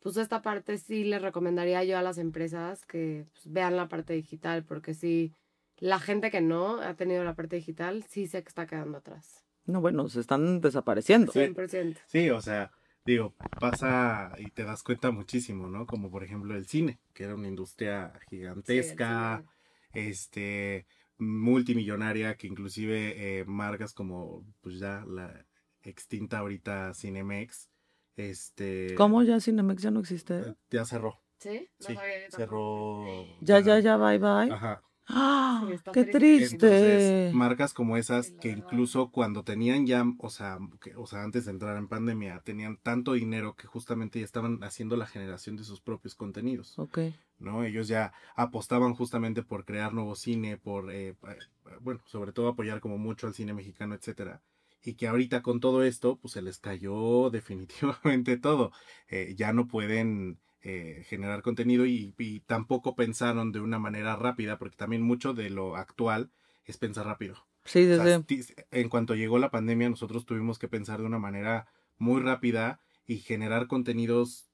[0.00, 4.14] pues esta parte sí les recomendaría yo a las empresas que pues, vean la parte
[4.14, 5.34] digital, porque sí,
[5.80, 9.44] la gente que no ha tenido la parte digital, sí sé que está quedando atrás.
[9.66, 11.32] No, bueno, se están desapareciendo.
[11.32, 11.40] Sí.
[11.40, 11.98] 100%.
[12.06, 12.70] Sí, o sea,
[13.04, 15.86] digo, pasa y te das cuenta muchísimo, ¿no?
[15.86, 19.44] Como por ejemplo el cine, que era una industria gigantesca,
[19.92, 20.86] este,
[21.18, 25.46] multimillonaria, que inclusive eh, marcas como, pues ya la
[25.82, 27.70] extinta ahorita Cinemex,
[28.16, 28.94] este...
[28.96, 30.40] ¿Cómo ya Cinemex ya no existe?
[30.40, 31.68] eh, Ya cerró, ¿Sí?
[31.80, 33.26] No sí, sabía cerró.
[33.40, 34.52] Ya, ya, ya, bye, bye.
[34.52, 34.82] Ajá.
[35.12, 35.66] ¡Ah!
[35.68, 36.54] Sí, ¡Qué triste.
[36.54, 41.44] Entonces, marcas como esas que incluso cuando tenían ya, o sea, que- o sea, antes
[41.44, 45.64] de entrar en pandemia, tenían tanto dinero que justamente ya estaban haciendo la generación de
[45.64, 46.98] sus propios contenidos, Ok.
[47.38, 47.64] ¿no?
[47.64, 51.38] Ellos ya apostaban justamente por crear nuevo cine, por, eh, eh,
[51.80, 54.42] bueno, sobre todo apoyar como mucho al cine mexicano, etcétera.
[54.82, 57.30] Y que ahorita con todo esto, pues se les cayó
[58.10, 58.72] definitivamente todo.
[59.08, 64.58] Eh, ya no pueden eh, generar contenido y, y tampoco pensaron de una manera rápida,
[64.58, 66.30] porque también mucho de lo actual
[66.64, 67.46] es pensar rápido.
[67.64, 68.24] Sí, sí, O sea, sí.
[68.24, 71.66] ti- en cuanto llegó la pandemia, nosotros tuvimos que pensar de una manera
[71.98, 74.50] muy rápida y generar contenidos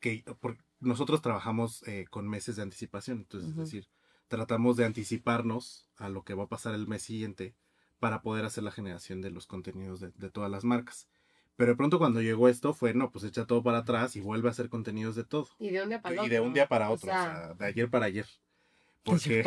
[0.00, 3.18] que por- nosotros trabajamos eh, con meses de anticipación.
[3.18, 3.88] Entonces, es decir,
[4.28, 7.54] tratamos de anticiparnos a lo que va a pasar el mes siguiente
[7.98, 11.08] para poder hacer la generación de los contenidos de, de todas las marcas.
[11.60, 14.48] Pero de pronto cuando llegó esto fue, no, pues echa todo para atrás y vuelve
[14.48, 15.46] a hacer contenidos de todo.
[15.58, 16.24] Y de un día para otro.
[16.24, 18.24] Y de un día para O otro, o sea, sea, de ayer para ayer.
[19.04, 19.44] Porque,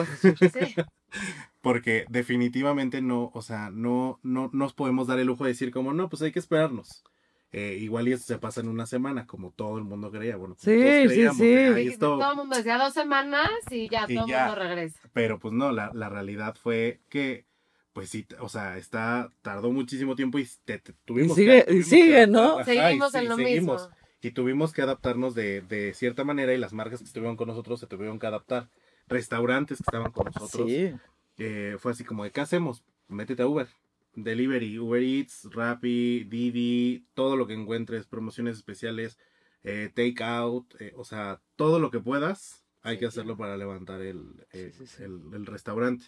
[0.54, 0.76] sí.
[1.62, 5.92] porque definitivamente no, o sea, no, no nos podemos dar el lujo de decir como,
[5.92, 7.04] no, pues hay que esperarnos.
[7.52, 10.36] Eh, igual y esto se pasa en una semana, como todo el mundo creía.
[10.36, 11.48] Bueno, Sí, todos sí, creíamos, sí.
[11.48, 12.20] de, "Ay, Sí, esto-".
[12.20, 15.00] Todo el mundo decía dos semanas y ya Y todo el mundo regresa.
[15.14, 17.48] Pero pues no, la, la realidad fue que,
[17.94, 21.86] pues sí, o sea, está, tardó muchísimo tiempo y te, te- tuvimos sigue- y tuvimos
[21.88, 22.60] sigue, ¿no?
[22.60, 23.82] ajá, y Seguimos sí, en lo seguimos.
[23.84, 23.98] mismo.
[24.22, 27.80] Y tuvimos que adaptarnos de, de cierta manera y las marcas que estuvieron con nosotros
[27.80, 28.70] se tuvieron que adaptar.
[29.08, 30.70] Restaurantes que estaban con nosotros.
[30.70, 30.92] Sí.
[31.38, 32.84] eh, fue así como de, ¿qué hacemos?
[33.10, 33.68] Métete a Uber.
[34.16, 39.18] Delivery, Uber Eats, Rappi, Didi, todo lo que encuentres, promociones especiales,
[39.64, 43.58] eh, take out, eh, o sea, todo lo que puedas, hay Sí, que hacerlo para
[43.58, 45.04] levantar el, eh, Sí, sí, sí.
[45.04, 46.06] el- el restaurante.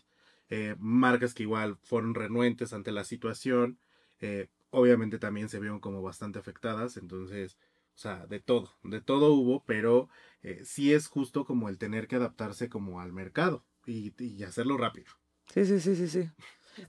[0.49, 3.79] Eh, marcas que igual fueron renuentes ante la situación,
[4.19, 7.57] eh, obviamente también se vieron como bastante afectadas, entonces,
[7.95, 10.09] o sea, de todo, de todo hubo, pero
[10.43, 14.77] eh, sí es justo como el tener que adaptarse como al mercado y, y hacerlo
[14.77, 15.07] rápido.
[15.53, 16.29] Sí, sí, sí, sí, sí.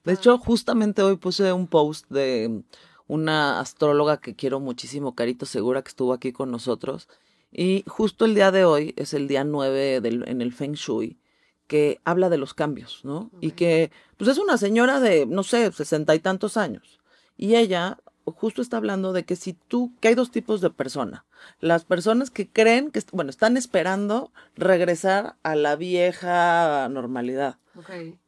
[0.05, 2.63] De hecho, justamente hoy puse un post de
[3.07, 7.09] una astróloga que quiero muchísimo, Carito Segura, que estuvo aquí con nosotros.
[7.53, 11.19] Y justo el día de hoy es el día 9 del, en el Feng Shui,
[11.67, 13.31] que habla de los cambios, ¿no?
[13.41, 17.01] Y que, pues es una señora de, no sé, sesenta y tantos años.
[17.37, 21.25] Y ella justo está hablando de que si tú, que hay dos tipos de persona.
[21.61, 27.59] Las personas que creen que, bueno, están esperando regresar a la vieja normalidad.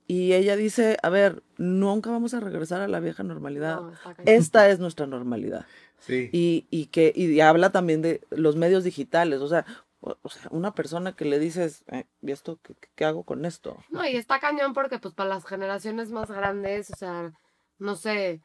[0.06, 3.80] Y ella dice, a ver, nunca vamos a regresar a la vieja normalidad.
[3.80, 3.92] No.
[4.24, 5.66] Esta es nuestra normalidad.
[5.98, 6.30] Sí.
[6.32, 9.40] Y, y que y habla también de los medios digitales.
[9.40, 9.66] O sea,
[10.00, 13.76] o, sea una persona que le dices, eh, ¿y esto qué, qué hago con esto?
[13.90, 17.32] No, y está cañón porque pues para las generaciones más grandes, o sea,
[17.78, 18.40] no sé,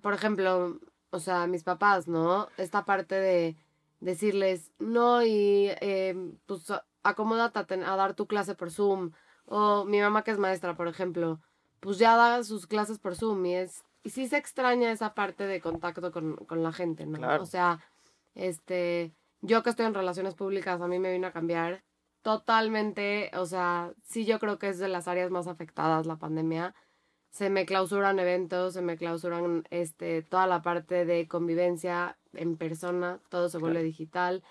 [0.00, 0.78] por ejemplo,
[1.10, 2.48] o sea, mis papás, ¿no?
[2.56, 3.56] Esta parte de
[4.00, 6.14] decirles, no, y eh,
[6.46, 6.72] pues
[7.02, 9.12] acomódate a, ten- a dar tu clase por Zoom.
[9.46, 11.40] O mi mamá que es maestra, por ejemplo,
[11.80, 13.84] pues ya da sus clases por Zoom y es...
[14.02, 17.18] Y sí se extraña esa parte de contacto con, con la gente, ¿no?
[17.18, 17.42] Claro.
[17.42, 17.80] O sea,
[18.34, 19.12] este,
[19.44, 21.82] yo que estoy en relaciones públicas, a mí me vino a cambiar
[22.22, 26.74] totalmente, o sea, sí yo creo que es de las áreas más afectadas la pandemia.
[27.30, 33.20] Se me clausuran eventos, se me clausuran este, toda la parte de convivencia en persona,
[33.28, 33.86] todo se vuelve Claro.
[33.86, 34.42] digital.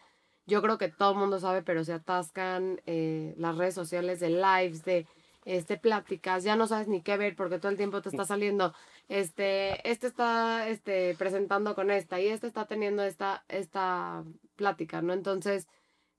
[0.45, 4.29] Yo creo que todo el mundo sabe, pero se atascan eh, las redes sociales de
[4.29, 5.07] lives, de
[5.45, 8.73] este, pláticas, ya no sabes ni qué ver porque todo el tiempo te está saliendo,
[9.09, 14.23] este, este está este, presentando con esta y este está teniendo esta, esta
[14.63, 15.11] plática, ¿no?
[15.11, 15.67] Entonces,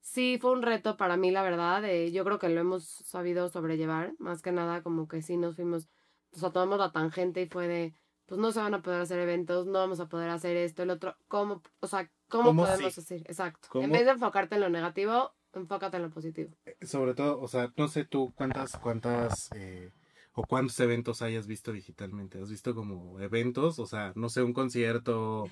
[0.01, 3.49] sí fue un reto para mí, la verdad, eh, yo creo que lo hemos sabido
[3.49, 5.89] sobrellevar, más que nada como que sí nos fuimos,
[6.33, 7.95] o sea, tomamos la tangente y fue de,
[8.27, 10.91] pues no se van a poder hacer eventos, no vamos a poder hacer esto, el
[10.91, 13.01] otro, ¿cómo, o sea, cómo, ¿Cómo podemos sí?
[13.01, 13.23] decir?
[13.27, 13.69] Exacto.
[13.71, 13.85] ¿Cómo?
[13.85, 16.51] En vez de enfocarte en lo negativo, enfócate en lo positivo.
[16.83, 19.91] Sobre todo, o sea, no sé tú cuántas, cuántas eh,
[20.35, 22.41] o cuántos eventos hayas visto digitalmente.
[22.41, 23.79] ¿Has visto como eventos?
[23.79, 25.49] O sea, no sé, un concierto,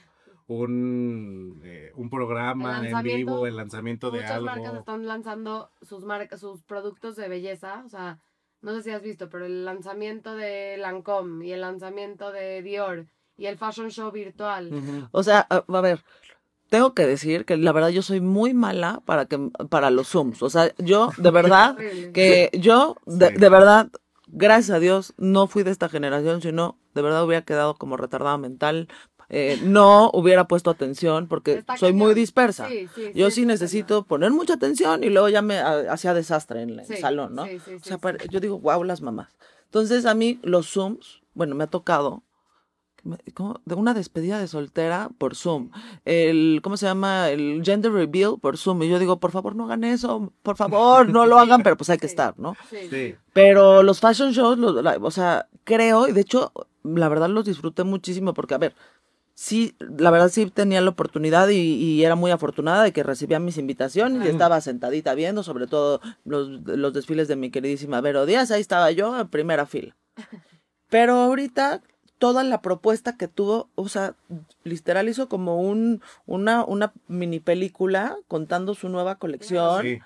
[0.46, 4.78] un, eh, un programa en vivo, el lanzamiento de Muchas marcas algo.
[4.80, 8.18] están lanzando sus marcas, sus productos de belleza, o sea,
[8.60, 13.06] no sé si has visto, pero el lanzamiento de Lancome y el lanzamiento de Dior
[13.36, 14.70] y el fashion show virtual.
[15.10, 16.00] O sea, a, a ver,
[16.68, 20.42] tengo que decir que la verdad yo soy muy mala para que para los Zooms.
[20.42, 21.76] O sea, yo de verdad
[22.14, 23.34] que yo de, Sí.
[23.36, 23.90] de verdad
[24.28, 28.38] gracias a Dios no fui de esta generación, sino de verdad hubiera quedado como retardada
[28.38, 28.88] mental.
[29.34, 32.68] Eh, no hubiera puesto atención porque Está soy muy dispersa.
[32.68, 36.78] Sí, sí, Yo sí necesito poner mucha atención y luego ya me hacía desastre en
[36.80, 37.46] el salón, ¿no?
[37.46, 37.98] sí, sí, O sea,
[38.30, 39.34] yo digo, wow, las mamás.
[39.64, 42.22] Entonces, a mí los Zooms, bueno, me ha tocado
[43.34, 43.60] ¿cómo?
[43.64, 45.70] de una despedida de soltera por Zoom.
[46.04, 47.30] El, ¿cómo se llama?
[47.30, 48.82] El gender reveal por Zoom.
[48.82, 51.90] Y yo digo, por favor, no hagan eso, por favor, no lo hagan, pero pues
[51.90, 52.12] hay que Sí.
[52.12, 52.54] estar, ¿no?
[52.70, 53.14] Sí, Sí.
[53.32, 56.52] Pero los fashion shows, los- la- o sea, creo, y de hecho,
[56.84, 58.74] la verdad los disfruté muchísimo porque, a ver,
[59.34, 63.38] sí, la verdad sí tenía la oportunidad y, y era muy afortunada de que recibía
[63.38, 68.26] mis invitaciones y estaba sentadita viendo, sobre todo los, los desfiles de mi queridísima Vero
[68.26, 69.96] Díaz, ahí estaba yo en primera fila.
[70.90, 71.82] Pero ahorita
[72.18, 74.14] toda la propuesta que tuvo, o sea,
[74.62, 79.98] literal hizo como un, una, una mini película contando su nueva colección Sí.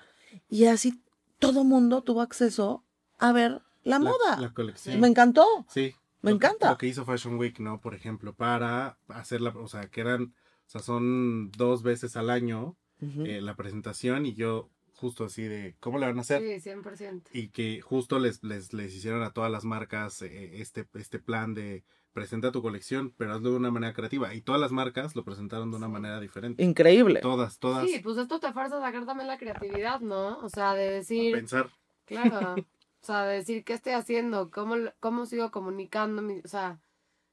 [0.49, 0.99] y así
[1.39, 2.83] todo mundo tuvo acceso
[3.19, 4.39] a ver la, moda.
[4.39, 4.99] La colección.
[4.99, 5.45] Me encantó.
[5.69, 5.93] Sí.
[6.27, 6.69] Me Lo que- encanta.
[6.71, 7.79] Lo que hizo Fashion Week, ¿no?
[7.81, 10.33] Por ejemplo, para hacerla, o sea, que eran,
[10.65, 15.75] o sea, son dos veces al año eh, la presentación y yo justo así de,
[15.79, 16.41] ¿cómo le van a hacer?
[16.59, 17.29] Sí, 100%.
[17.31, 21.53] y que justo les, les, les hicieron a todas las marcas eh, este, este plan
[21.53, 24.33] de presenta tu colección, pero hazlo de una manera creativa.
[24.33, 25.91] Y todas las marcas lo presentaron de una Sí.
[25.93, 26.63] manera diferente.
[26.63, 27.19] Increíble.
[27.19, 27.87] Todas, todas.
[27.87, 30.39] Sí, pues esto te fuerza a sacar también la creatividad, ¿no?
[30.39, 31.69] O sea, de a decir, pensar.
[32.05, 32.55] Claro.
[33.01, 36.21] O sea, decir qué estoy haciendo, cómo, cómo sigo comunicando.
[36.43, 36.79] o sea,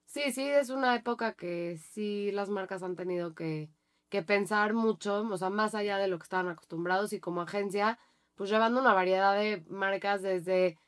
[0.06, 3.70] sí, sí, es una época que sí las marcas han tenido que,
[4.08, 7.98] que pensar mucho, o sea, más allá de lo que estaban acostumbrados y como agencia,
[8.36, 10.78] pues llevando una variedad de marcas desde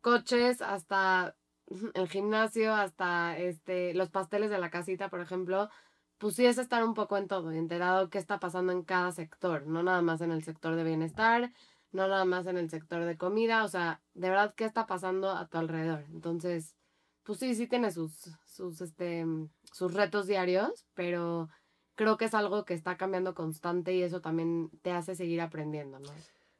[0.00, 1.36] coches hasta
[1.94, 5.70] el gimnasio, hasta este los pasteles de la casita, por ejemplo.
[6.18, 9.66] Pues sí es estar un poco en todo, enterado qué está pasando en cada sector,
[9.66, 11.50] no nada más en el sector de bienestar,
[11.92, 15.30] no nada más en el sector de comida, o sea, de verdad, ¿qué está pasando
[15.30, 16.04] a tu alrededor?
[16.12, 16.76] Entonces,
[17.24, 19.24] pues sí, sí tiene sus, sus, este,
[19.72, 21.48] sus retos diarios, pero
[21.96, 25.98] creo que es algo que está cambiando constante y eso también te hace seguir aprendiendo,
[25.98, 26.10] ¿no?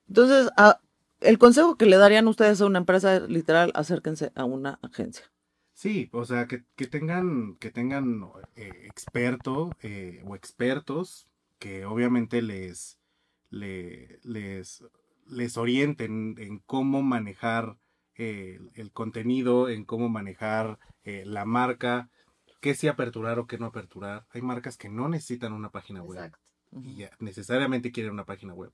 [0.08, 0.80] Entonces, a-
[1.20, 5.30] el consejo que le darían ustedes a una empresa es literal, acérquense a una agencia.
[5.74, 8.22] Sí, o sea, que, que tengan, que tengan
[8.56, 11.26] eh, experto eh, o expertos
[11.58, 12.98] que obviamente les,
[13.50, 14.84] le- les,
[15.30, 17.76] les orienten en cómo manejar
[18.16, 22.10] eh, el contenido, en cómo manejar eh, la marca,
[22.60, 24.26] qué sí aperturar o qué no aperturar.
[24.30, 26.38] Hay marcas que no necesitan una página web Exacto.
[26.82, 28.72] y ya necesariamente quieren una página web.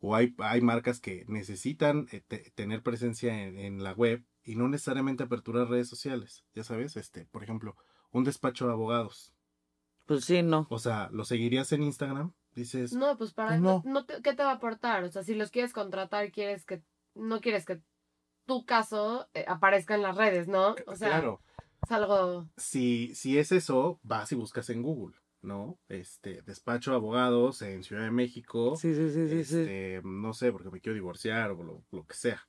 [0.00, 4.54] o hay, hay marcas que necesitan eh, te- tener presencia en, en la web y
[4.56, 7.76] no necesariamente aperturar redes sociales, ya sabes, este, por ejemplo,
[8.12, 9.34] un despacho de abogados,
[10.06, 10.66] Pues sí, no.
[10.70, 12.32] o sea, ¿lo seguirías en Instagram?
[12.58, 13.82] Dices, No, pues para No.
[13.84, 15.04] no, te- ¿qué te va a aportar?
[15.04, 16.82] O sea, si los quieres contratar, quieres que
[17.14, 17.80] no quieres que
[18.46, 20.74] tu caso eh, aparezca en las redes, ¿no?
[20.86, 21.40] O sea, claro,
[21.84, 25.78] es algo si, si es eso, vas y buscas en Google, ¿no?
[25.88, 29.58] Este, despacho de abogados en Ciudad de México, Sí, sí, sí, sí, sí.
[29.60, 32.48] este, no sé, porque me quiero divorciar o lo, lo que sea.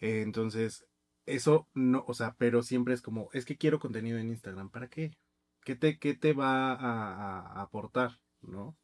[0.00, 0.86] Eh, entonces,
[1.26, 4.88] eso no, o sea, pero siempre es como, es que quiero contenido en Instagram, ¿para
[4.88, 5.16] qué?
[5.62, 8.76] ¿Qué te, qué te va a, a- a aportar, no?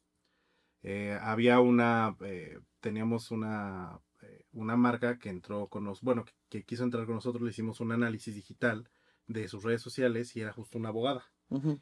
[0.87, 6.33] Eh, había una, eh, teníamos una, eh, una marca que entró con nos, bueno, que,
[6.47, 8.87] que quiso entrar con nosotros, le hicimos un análisis digital
[9.25, 11.25] de sus redes sociales y era justo una abogada.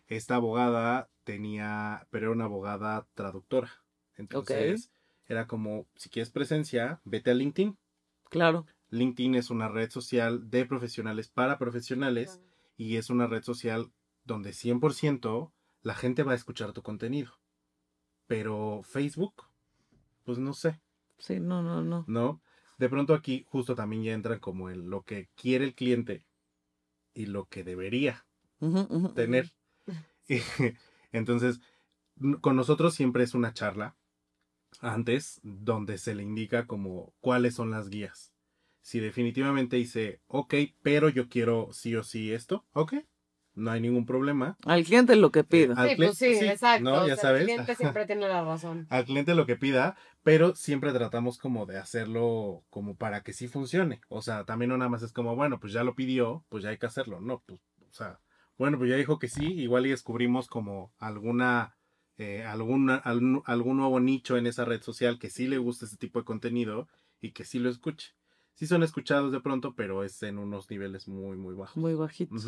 [0.08, 3.72] Esta abogada tenía, pero era una abogada traductora.
[4.16, 4.90] Entonces,
[5.26, 7.78] era como, si quieres presencia, vete a LinkedIn.
[8.30, 8.66] Claro.
[8.90, 12.40] LinkedIn es una red social de profesionales para profesionales
[12.78, 13.92] y es una red social
[14.24, 17.34] donde 100% la gente va a escuchar tu contenido.
[18.34, 19.44] Pero Facebook,
[20.24, 20.82] pues no sé,
[21.20, 22.04] Sí, no, no, no.
[22.08, 22.42] ¿no?
[22.80, 26.26] De pronto aquí justo también ya entra como el, lo que quiere el cliente
[27.14, 28.26] y lo que debería
[29.14, 29.54] tener.
[30.28, 30.40] Y,
[31.12, 31.62] Entonces,
[32.42, 33.96] con nosotros siempre es una charla
[34.82, 38.34] antes donde se le indica como cuáles son las guías.
[38.82, 42.96] Si definitivamente dice, ok, pero yo quiero sí o sí esto, ok,
[43.56, 44.58] no hay ningún problema.
[44.66, 45.74] Al cliente lo que pida.
[45.76, 46.84] al Sí, cli- pues sí, sí, exacto.
[46.84, 47.04] ¿no?
[47.04, 47.42] o Ya sea, sabes.
[47.42, 48.88] El cliente siempre tiene la razón.
[48.90, 53.48] Al cliente lo que pida, pero siempre tratamos como de hacerlo como para que sí
[53.48, 54.02] funcione.
[54.10, 56.70] O sea, también no nada más es como, bueno, pues ya lo pidió, pues ya
[56.70, 57.22] hay que hacerlo.
[57.22, 58.20] No, pues, o sea,
[58.58, 61.76] bueno, pues ya dijo que sí, igual y descubrimos como alguna,
[62.18, 65.98] eh, alguna, algún, algún nuevo nicho en esa red social que sí le gusta ese
[65.98, 66.88] tipo de contenido
[67.22, 68.14] y que sí lo escuche.
[68.56, 71.78] Sí son escuchados de pronto, pero es en unos niveles muy, muy bajos.
[71.78, 72.46] Muy bajitos.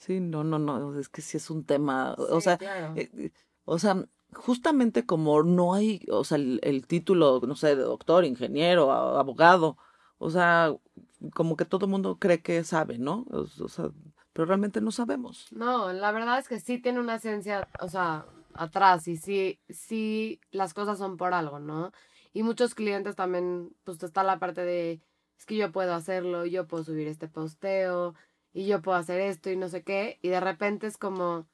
[0.00, 0.98] Sí, no, no, no.
[0.98, 2.14] Es que sí es un tema.
[2.14, 2.94] o sea, claro.
[2.96, 3.30] eh, eh,
[3.66, 8.24] o sea, justamente como no hay, o sea, el, el título, no sé, de doctor,
[8.24, 9.76] ingeniero, abogado,
[10.18, 10.74] o sea,
[11.34, 13.26] como que todo el mundo cree que sabe, ¿no?
[13.30, 13.90] O, o sea,
[14.32, 15.48] pero realmente no sabemos.
[15.52, 20.40] No, la verdad es que sí tiene una ciencia, o sea, atrás y sí, sí
[20.50, 21.92] las cosas son por algo, ¿no?
[22.32, 25.02] Y muchos clientes también, pues está la parte de,
[25.36, 28.14] es que yo puedo hacerlo, yo puedo subir este posteo
[28.52, 31.46] y yo puedo hacer esto y no sé qué, y de repente es como,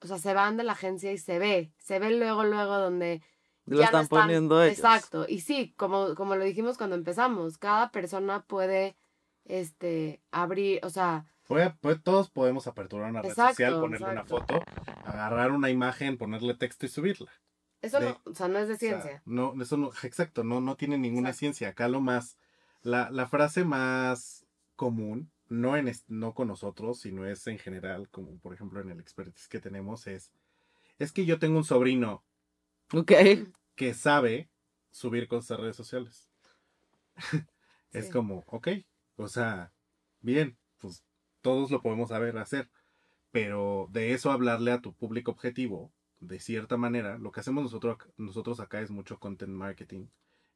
[0.00, 3.22] o sea, se van de la agencia y se ve, se ve luego, luego donde
[3.64, 4.78] Lo ya no están poniendo ellos.
[4.78, 5.26] Exacto.
[5.28, 8.96] Y sí, como, como lo dijimos cuando empezamos, cada persona puede
[9.44, 14.24] este abrir, o sea, Puede- puede- todos podemos aperturar una red Exacto, social, ponerle una
[14.24, 14.60] foto,
[15.04, 17.30] agarrar una imagen, ponerle texto y subirla.
[17.82, 19.22] eso De- no, o sea, no es de O sea, ciencia.
[19.26, 21.38] no, eso no, exacto, no, no tiene ninguna Exacto.
[21.38, 21.68] ciencia.
[21.68, 22.36] Acá lo más,
[22.82, 28.38] la, la frase más común, no, en, no con nosotros, sino es en general, como
[28.38, 30.32] por ejemplo en el expertise que tenemos, es,
[30.98, 32.24] es que yo tengo un sobrino
[33.74, 34.50] que sabe
[34.90, 36.28] subir cosas a redes sociales.
[37.92, 38.10] es Sí.
[38.10, 38.68] como, ok,
[39.16, 39.72] o sea,
[40.20, 41.04] bien, pues
[41.40, 42.70] todos lo podemos saber hacer,
[43.30, 47.98] pero de eso hablarle a tu público objetivo, de cierta manera, lo que hacemos nosotros,
[48.16, 50.08] nosotros acá es mucho content marketing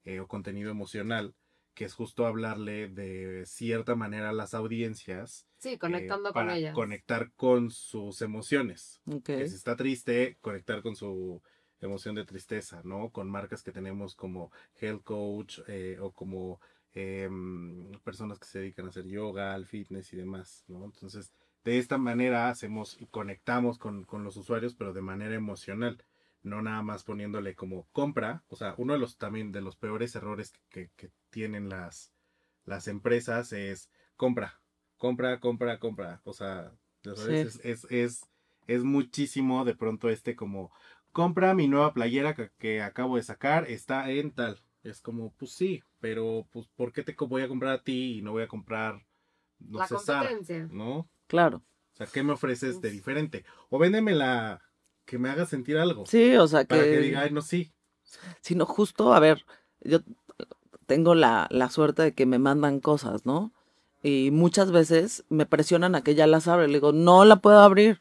[0.05, 1.35] eh, o contenido emocional,
[1.75, 5.47] que es justo hablarle de cierta manera a las audiencias.
[5.59, 6.75] Sí, eh, conectando con para ellas.
[6.75, 9.25] Conectar con sus emociones Ok.
[9.25, 11.43] que si está triste, conectar con su
[11.81, 13.11] emoción de tristeza, ¿no?
[13.11, 16.61] Con marcas que tenemos como Health Coach eh, o como
[16.93, 20.85] em, personas que se dedican a hacer yoga, al fitness y demás, ¿no?
[20.85, 21.33] Entonces,
[21.65, 26.03] de esta manera hacemos y conectamos con, con los usuarios, pero de manera emocional,
[26.43, 30.15] no nada más poniéndole como compra, o sea, uno de los también de los peores
[30.15, 32.13] errores que, que tienen las,
[32.65, 34.61] las empresas es compra,
[34.97, 36.73] compra, compra, compra, o sea,
[37.03, 37.61] ya sabes, Sí.
[37.65, 38.31] es, es, es,
[38.67, 40.71] es muchísimo de pronto este como
[41.13, 44.61] compra mi nueva playera que, que acabo de sacar, está en tal.
[44.83, 48.23] Es como, pues sí, pero pues ¿por qué te voy a comprar a ti y
[48.23, 49.05] no voy a comprar,
[49.59, 50.31] no la sé, Sara?
[50.71, 51.09] ¿No?
[51.27, 51.59] Claro.
[51.93, 53.45] O sea, ¿qué me ofreces de diferente?
[53.69, 54.63] O véndemela
[55.05, 56.07] que me haga sentir algo.
[56.07, 57.73] Sí, o sea Para que que, diga, ay, no, sí.
[58.41, 59.45] sino justo, a ver,
[59.83, 60.01] yo
[60.87, 63.53] tengo la, la suerte de que me mandan cosas, ¿no?
[64.03, 66.67] Y muchas veces me presionan a que ya las abra.
[66.67, 68.01] Le digo, no la puedo abrir.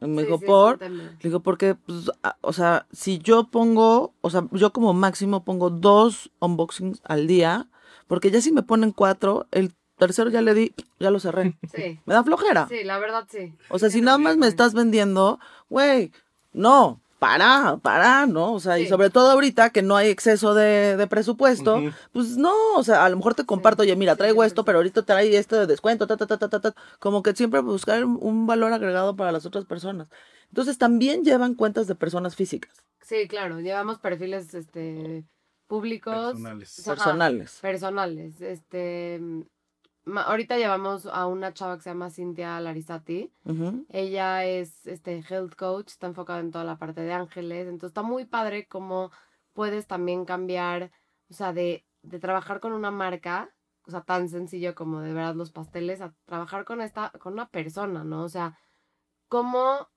[0.00, 0.80] Y me Sí, digo, sí, es un por.
[0.80, 5.44] Le digo, porque, pues, a- o sea, si yo pongo, o sea, yo como máximo
[5.44, 7.68] pongo dos unboxings al día,
[8.06, 11.58] porque ya si me ponen cuatro, el tercero ya le di, ya lo cerré.
[11.74, 12.66] Sí, Me da flojera.
[12.68, 13.54] sí, la verdad sí.
[13.68, 15.38] O sea, si nada más me estás vendiendo,
[15.68, 16.12] güey,
[16.52, 17.00] no.
[17.18, 18.52] para, para, ¿no?
[18.52, 18.88] O sea, y Sí.
[18.88, 21.80] sobre todo ahorita que no hay exceso de, de presupuesto,
[22.10, 24.64] pues no, o sea, a lo mejor te comparto, oye, mira, sí, traigo esto, 100%.
[24.64, 26.74] pero ahorita trae este de descuento, ta, ta, ta, ta, ta, ta.
[26.98, 30.08] Como que siempre buscar un- valor agregado para las otras personas.
[30.48, 32.72] Entonces también llevan cuentas de personas físicas,
[33.02, 35.24] Sí, claro, llevamos perfiles este
[35.68, 36.78] públicos Personales.
[36.80, 37.58] Ajá, personales.
[37.62, 38.40] personales.
[38.40, 39.20] Este
[40.06, 43.32] ahorita llevamos a una chava que se llama Cintia Larizati.
[43.90, 48.02] Ella es este health coach, está enfocada en toda la parte de ángeles, entonces está
[48.02, 49.10] muy padre cómo
[49.52, 50.90] puedes también cambiar,
[51.30, 53.54] o sea, de, de trabajar con una marca,
[53.86, 57.48] o sea, tan sencillo como de verdad los pasteles, a trabajar con esta, con una
[57.48, 58.24] persona, ¿no?
[58.24, 58.58] O sea,
[59.28, 59.88] cómo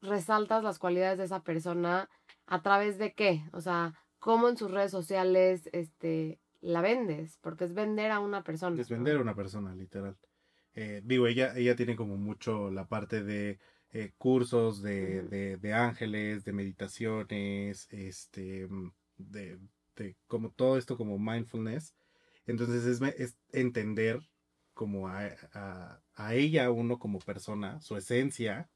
[0.00, 2.08] resaltas las cualidades de esa persona
[2.46, 7.64] a través de qué, o sea, cómo en sus redes sociales, este, la vendes, porque
[7.64, 8.80] es vender a una persona.
[8.80, 10.16] Es vender a una persona, literal.
[10.74, 13.58] Eh, digo, ella, ella tiene como mucho la parte de
[13.92, 19.58] eh, cursos de, de, de ángeles, de meditaciones, este, mm, de,
[19.96, 21.94] de como todo esto como mindfulness.
[22.46, 24.20] Entonces es, es entender
[24.74, 28.70] como a, a, a ella, uno como persona, su esencia,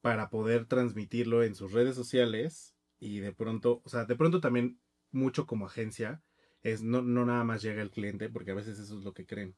[0.00, 4.80] para poder transmitirlo en sus redes sociales y de pronto, o sea, de pronto también
[5.10, 6.22] mucho como agencia,
[6.72, 9.26] es no, no nada más llega el cliente, porque a veces eso es lo que
[9.26, 9.56] creen.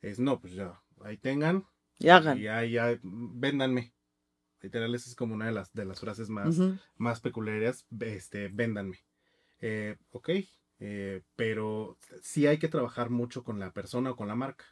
[0.00, 1.66] Es no, pues ya, ahí tengan,
[1.98, 2.38] Y hagan.
[2.38, 3.92] y ahí ya, mm, véndanme.
[4.60, 6.58] Literal, esa es como una de las, de las frases más,
[6.96, 8.98] más peculiares, este, véndanme.
[9.60, 10.30] Eh, ok,
[10.80, 14.64] eh, pero sí hay que trabajar mucho con la persona o con la marca.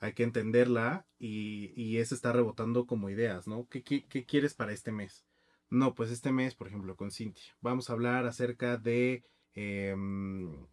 [0.00, 3.68] Hay que entenderla y, y eso está rebotando como ideas, ¿no?
[3.68, 5.24] ¿Qué, qué, qué quieres para este mes?
[5.70, 10.66] No, pues este mes, por ejemplo, con Cintia, vamos a hablar acerca de em,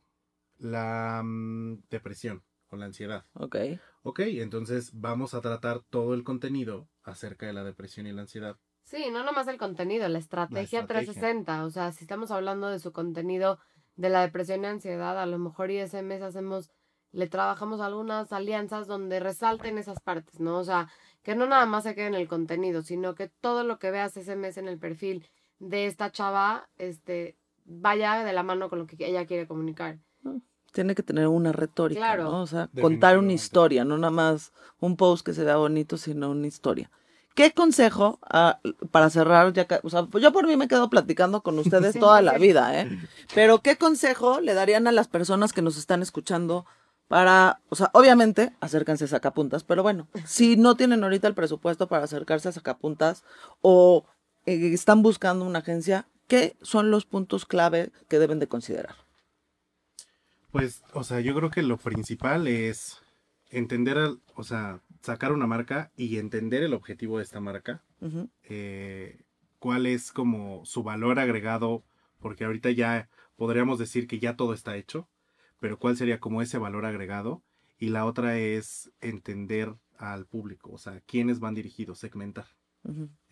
[0.59, 3.25] la mm, depresión o la ansiedad.
[3.33, 3.55] Ok.
[4.03, 8.57] Ok, entonces vamos a tratar todo el contenido acerca de la depresión y la ansiedad.
[8.83, 11.13] Sí, no nomás el contenido, la estrategia, estrategia.
[11.13, 11.65] 360.
[11.65, 13.59] O sea, si estamos hablando de su contenido
[13.95, 16.71] de la depresión y ansiedad, a lo mejor y ese mes hacemos,
[17.11, 20.57] le trabajamos algunas alianzas donde resalten esas partes, ¿no?
[20.57, 20.89] O sea,
[21.21, 24.15] que no nada más se quede en el contenido, sino que todo lo que veas
[24.17, 25.29] ese mes en el perfil
[25.59, 29.99] de esta chava, este, vaya de la mano con lo que ella quiere comunicar.
[30.73, 32.23] Tiene que tener una retórica, Claro.
[32.25, 32.41] ¿no?
[32.41, 36.29] O sea, contar una historia, no nada más un post que se vea bonito, sino
[36.31, 36.89] una historia.
[37.35, 38.59] ¿Qué consejo, ah,
[38.91, 41.57] para cerrar, ya que- o sea, pues yo por mí me quedo platicando con
[41.89, 41.99] ustedes Sí.
[41.99, 42.89] toda la vida, ¿eh?
[43.33, 46.65] Pero ¿qué consejo le darían a las personas que nos están escuchando
[47.07, 51.87] para, o sea, obviamente, acérquense a Sacapuntas, pero bueno, si no tienen ahorita el presupuesto
[51.87, 53.23] para acercarse a Sacapuntas
[53.61, 54.05] o
[54.45, 58.95] eh, están buscando una agencia, ¿qué son los puntos clave que deben de considerar?
[60.51, 62.99] Pues, o sea, yo creo que lo principal es
[63.49, 68.29] entender, al- o sea, sacar una marca y entender el objetivo de esta marca, Ujú.
[68.43, 69.21] eh,
[69.59, 71.83] cuál es como su valor agregado,
[72.19, 75.07] porque ahorita ya podríamos decir que ya todo está hecho,
[75.59, 77.43] pero cuál sería como ese valor agregado.
[77.77, 82.47] Y la otra es entender al público, o sea, quiénes van dirigidos, segmentar.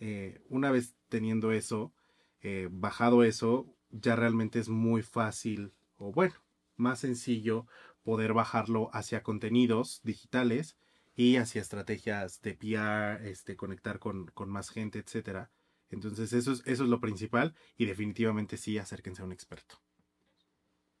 [0.00, 1.92] Eh, una vez teniendo eso,
[2.40, 6.34] eh, bajado eso, ya realmente es muy fácil, o bueno,
[6.78, 7.66] más sencillo
[8.02, 10.76] poder bajarlo hacia contenidos digitales
[11.14, 15.50] y hacia estrategias de PR, este, conectar con, con más gente, etcétera.
[15.90, 19.76] Entonces eso es, eso es lo principal y definitivamente sí acérquense a un experto.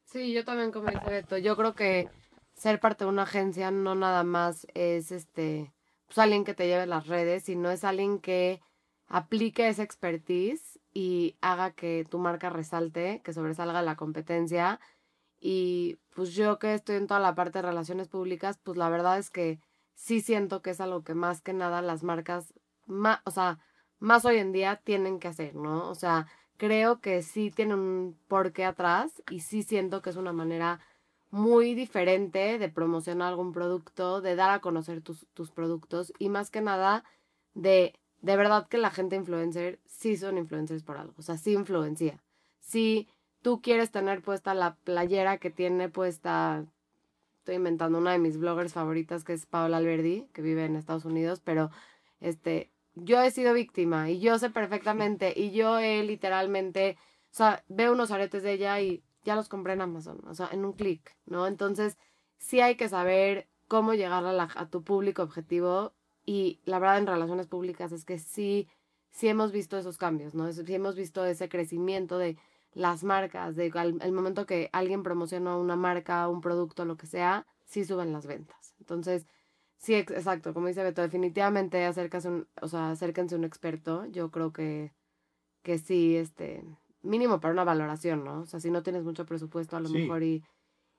[0.04, 2.08] Sí, yo también como dice Beto, yo creo que
[2.54, 5.72] ser parte de una agencia no nada más es este
[6.06, 8.62] pues alguien que te lleve las redes, sino es alguien que
[9.06, 14.80] aplique esa expertise y haga que tu marca resalte, que sobresalga la competencia.
[15.40, 19.18] Y pues yo que estoy en toda la parte de relaciones públicas, pues la verdad
[19.18, 19.60] es que
[19.94, 22.54] sí siento que es algo que más que nada las marcas,
[22.86, 23.58] más, o sea,
[23.98, 25.88] más hoy en día tienen que hacer, ¿no?
[25.88, 26.26] O sea,
[26.56, 30.80] creo que sí tiene un porqué atrás y sí siento que es una manera
[31.30, 36.50] muy diferente de promocionar algún producto, de dar a conocer tus, tus productos y más
[36.50, 37.04] que nada
[37.54, 41.52] de, de verdad que la gente influencer sí son influencers por algo, o sea, sí
[41.52, 42.22] influencia.
[42.60, 43.08] Si
[43.42, 46.64] tú quieres tener puesta la playera que tiene puesta,
[47.38, 51.04] estoy inventando una de mis bloggers favoritas que es Paola Alberdi, que vive en Estados
[51.04, 51.70] Unidos, pero
[52.20, 56.96] este, yo he sido víctima y yo sé perfectamente y yo he literalmente,
[57.32, 60.48] o sea, veo unos aretes de ella y ya los compré en Amazon, o sea,
[60.52, 61.46] en un clic, ¿no?
[61.46, 61.96] Entonces,
[62.38, 65.92] sí hay que saber cómo llegar a, la- a tu público objetivo
[66.26, 68.68] y la verdad en relaciones públicas es que sí,
[69.10, 70.50] sí hemos visto esos cambios, ¿no?
[70.52, 72.36] Sí hemos visto ese crecimiento de
[72.72, 77.06] las marcas, de al- el momento que alguien promociona una marca, un producto, lo que
[77.06, 78.74] sea, sí suben las ventas.
[78.80, 79.26] Entonces,
[79.80, 84.06] Sí, ex- exacto, como dice Beto, definitivamente acércase un, o sea, acérquense a un experto.
[84.06, 84.92] Yo creo que,
[85.62, 86.64] que sí, este,
[87.02, 88.40] mínimo para una valoración, ¿no?
[88.42, 89.94] O sea, si no tienes mucho presupuesto a lo Sí.
[89.98, 90.44] mejor y,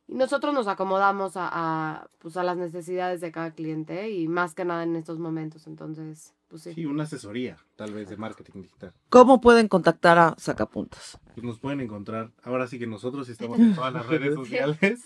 [0.08, 4.56] y nosotros nos acomodamos a, a, pues a las necesidades de cada cliente y más
[4.56, 6.74] que nada en estos momentos, entonces, pues sí.
[6.74, 8.93] Sí, una asesoría, tal vez, de marketing digital.
[9.10, 11.18] ¿Cómo pueden contactar a Sacapuntas?
[11.34, 15.02] Pues nos pueden encontrar, ahora sí que nosotros estamos en todas las redes sociales,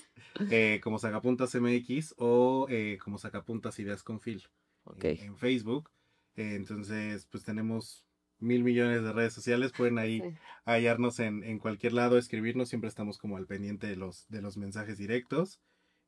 [0.50, 4.44] eh, como Sacapuntas MX o eh, como Sacapuntas Ideas con Phil
[4.86, 5.04] Ok.
[5.04, 5.90] en, en Facebook.
[6.36, 8.04] Eh, entonces, pues tenemos
[8.40, 10.34] mil millones de redes sociales, pueden ahí Sí.
[10.66, 14.58] hallarnos en, en cualquier lado, escribirnos, siempre estamos como al pendiente de los, de los
[14.58, 15.60] mensajes directos,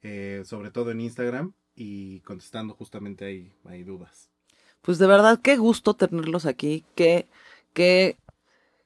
[0.02, 4.32] eh, sobre todo en Instagram y contestando justamente ahí, hay dudas.
[4.86, 7.28] Pues de verdad, qué gusto tenerlos aquí, qué,
[7.74, 8.18] qué,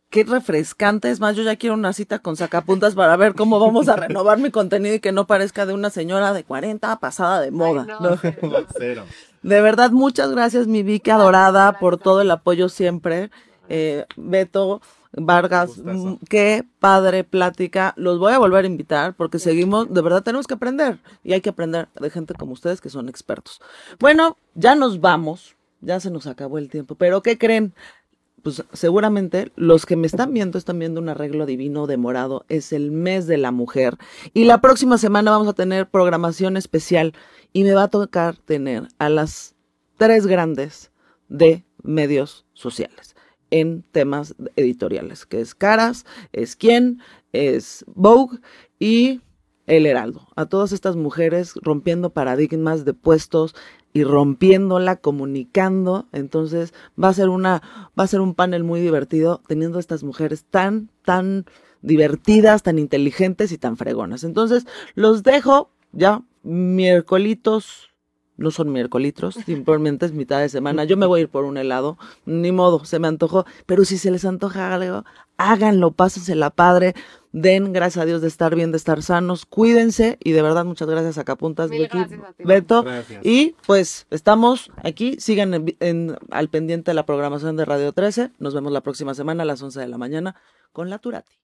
[0.09, 1.11] qué refrescante.
[1.11, 4.39] Es más, yo ya quiero una cita con sacapuntas para ver cómo vamos a renovar
[4.39, 7.85] mi contenido y que no parezca de una señora de 40 pasada de moda.
[7.85, 8.17] no, ¿no?
[8.17, 8.29] sí.
[8.77, 9.05] Cero.
[9.41, 13.29] De verdad, muchas gracias, mi Vicky adorada, por todo el apoyo siempre.
[13.69, 14.81] Eh, Beto
[15.11, 17.93] Vargas, mm, qué padre plática.
[17.97, 21.41] Los voy a volver a invitar porque seguimos, de verdad tenemos que aprender y hay
[21.41, 23.59] que aprender de gente como ustedes que son expertos.
[23.99, 27.73] Bueno, ya nos vamos, ya se nos acabó el tiempo, pero ¿qué creen?
[28.41, 32.45] Pues seguramente los que me están viendo están viendo un arreglo divino de morado.
[32.47, 33.97] Es el mes de la mujer.
[34.33, 37.13] Y la próxima semana vamos a tener programación especial
[37.51, 39.55] y me va a tocar tener a las
[39.97, 40.91] tres grandes
[41.27, 43.15] de medios sociales
[43.51, 46.99] en temas editoriales, que es Caras, es Quién,
[47.33, 48.39] es Vogue
[48.79, 49.21] y
[49.65, 50.27] El Heraldo.
[50.35, 53.55] A todas estas mujeres rompiendo paradigmas de puestos
[53.93, 56.07] y rompiéndola, comunicando.
[56.11, 57.61] Entonces va a ser una,
[57.97, 61.45] va a ser un panel muy divertido teniendo estas mujeres tan, tan
[61.81, 64.23] divertidas, tan inteligentes y tan fregonas.
[64.23, 64.65] Entonces
[64.95, 67.88] los dejo ya miércolitos.
[68.39, 70.83] No son miércolitos, simplemente es mitad de semana.
[70.85, 73.45] Yo me voy a ir por un helado, ni modo, se me antojó.
[73.65, 75.03] Pero si se les antoja algo,
[75.37, 76.95] háganlo, pásensela padre,
[77.31, 80.87] den gracias a Dios de estar bien, de estar sanos, cuídense y de verdad muchas
[80.89, 82.43] gracias a Capuntas, Mil Becky, gracias a ti.
[82.45, 82.83] Beto.
[82.83, 83.25] Gracias.
[83.25, 88.31] Y pues estamos aquí, sigan en- en- al pendiente de la programación de Radio 13.
[88.39, 90.35] Nos vemos la próxima semana a las 11 de la mañana
[90.71, 91.35] con la Turati.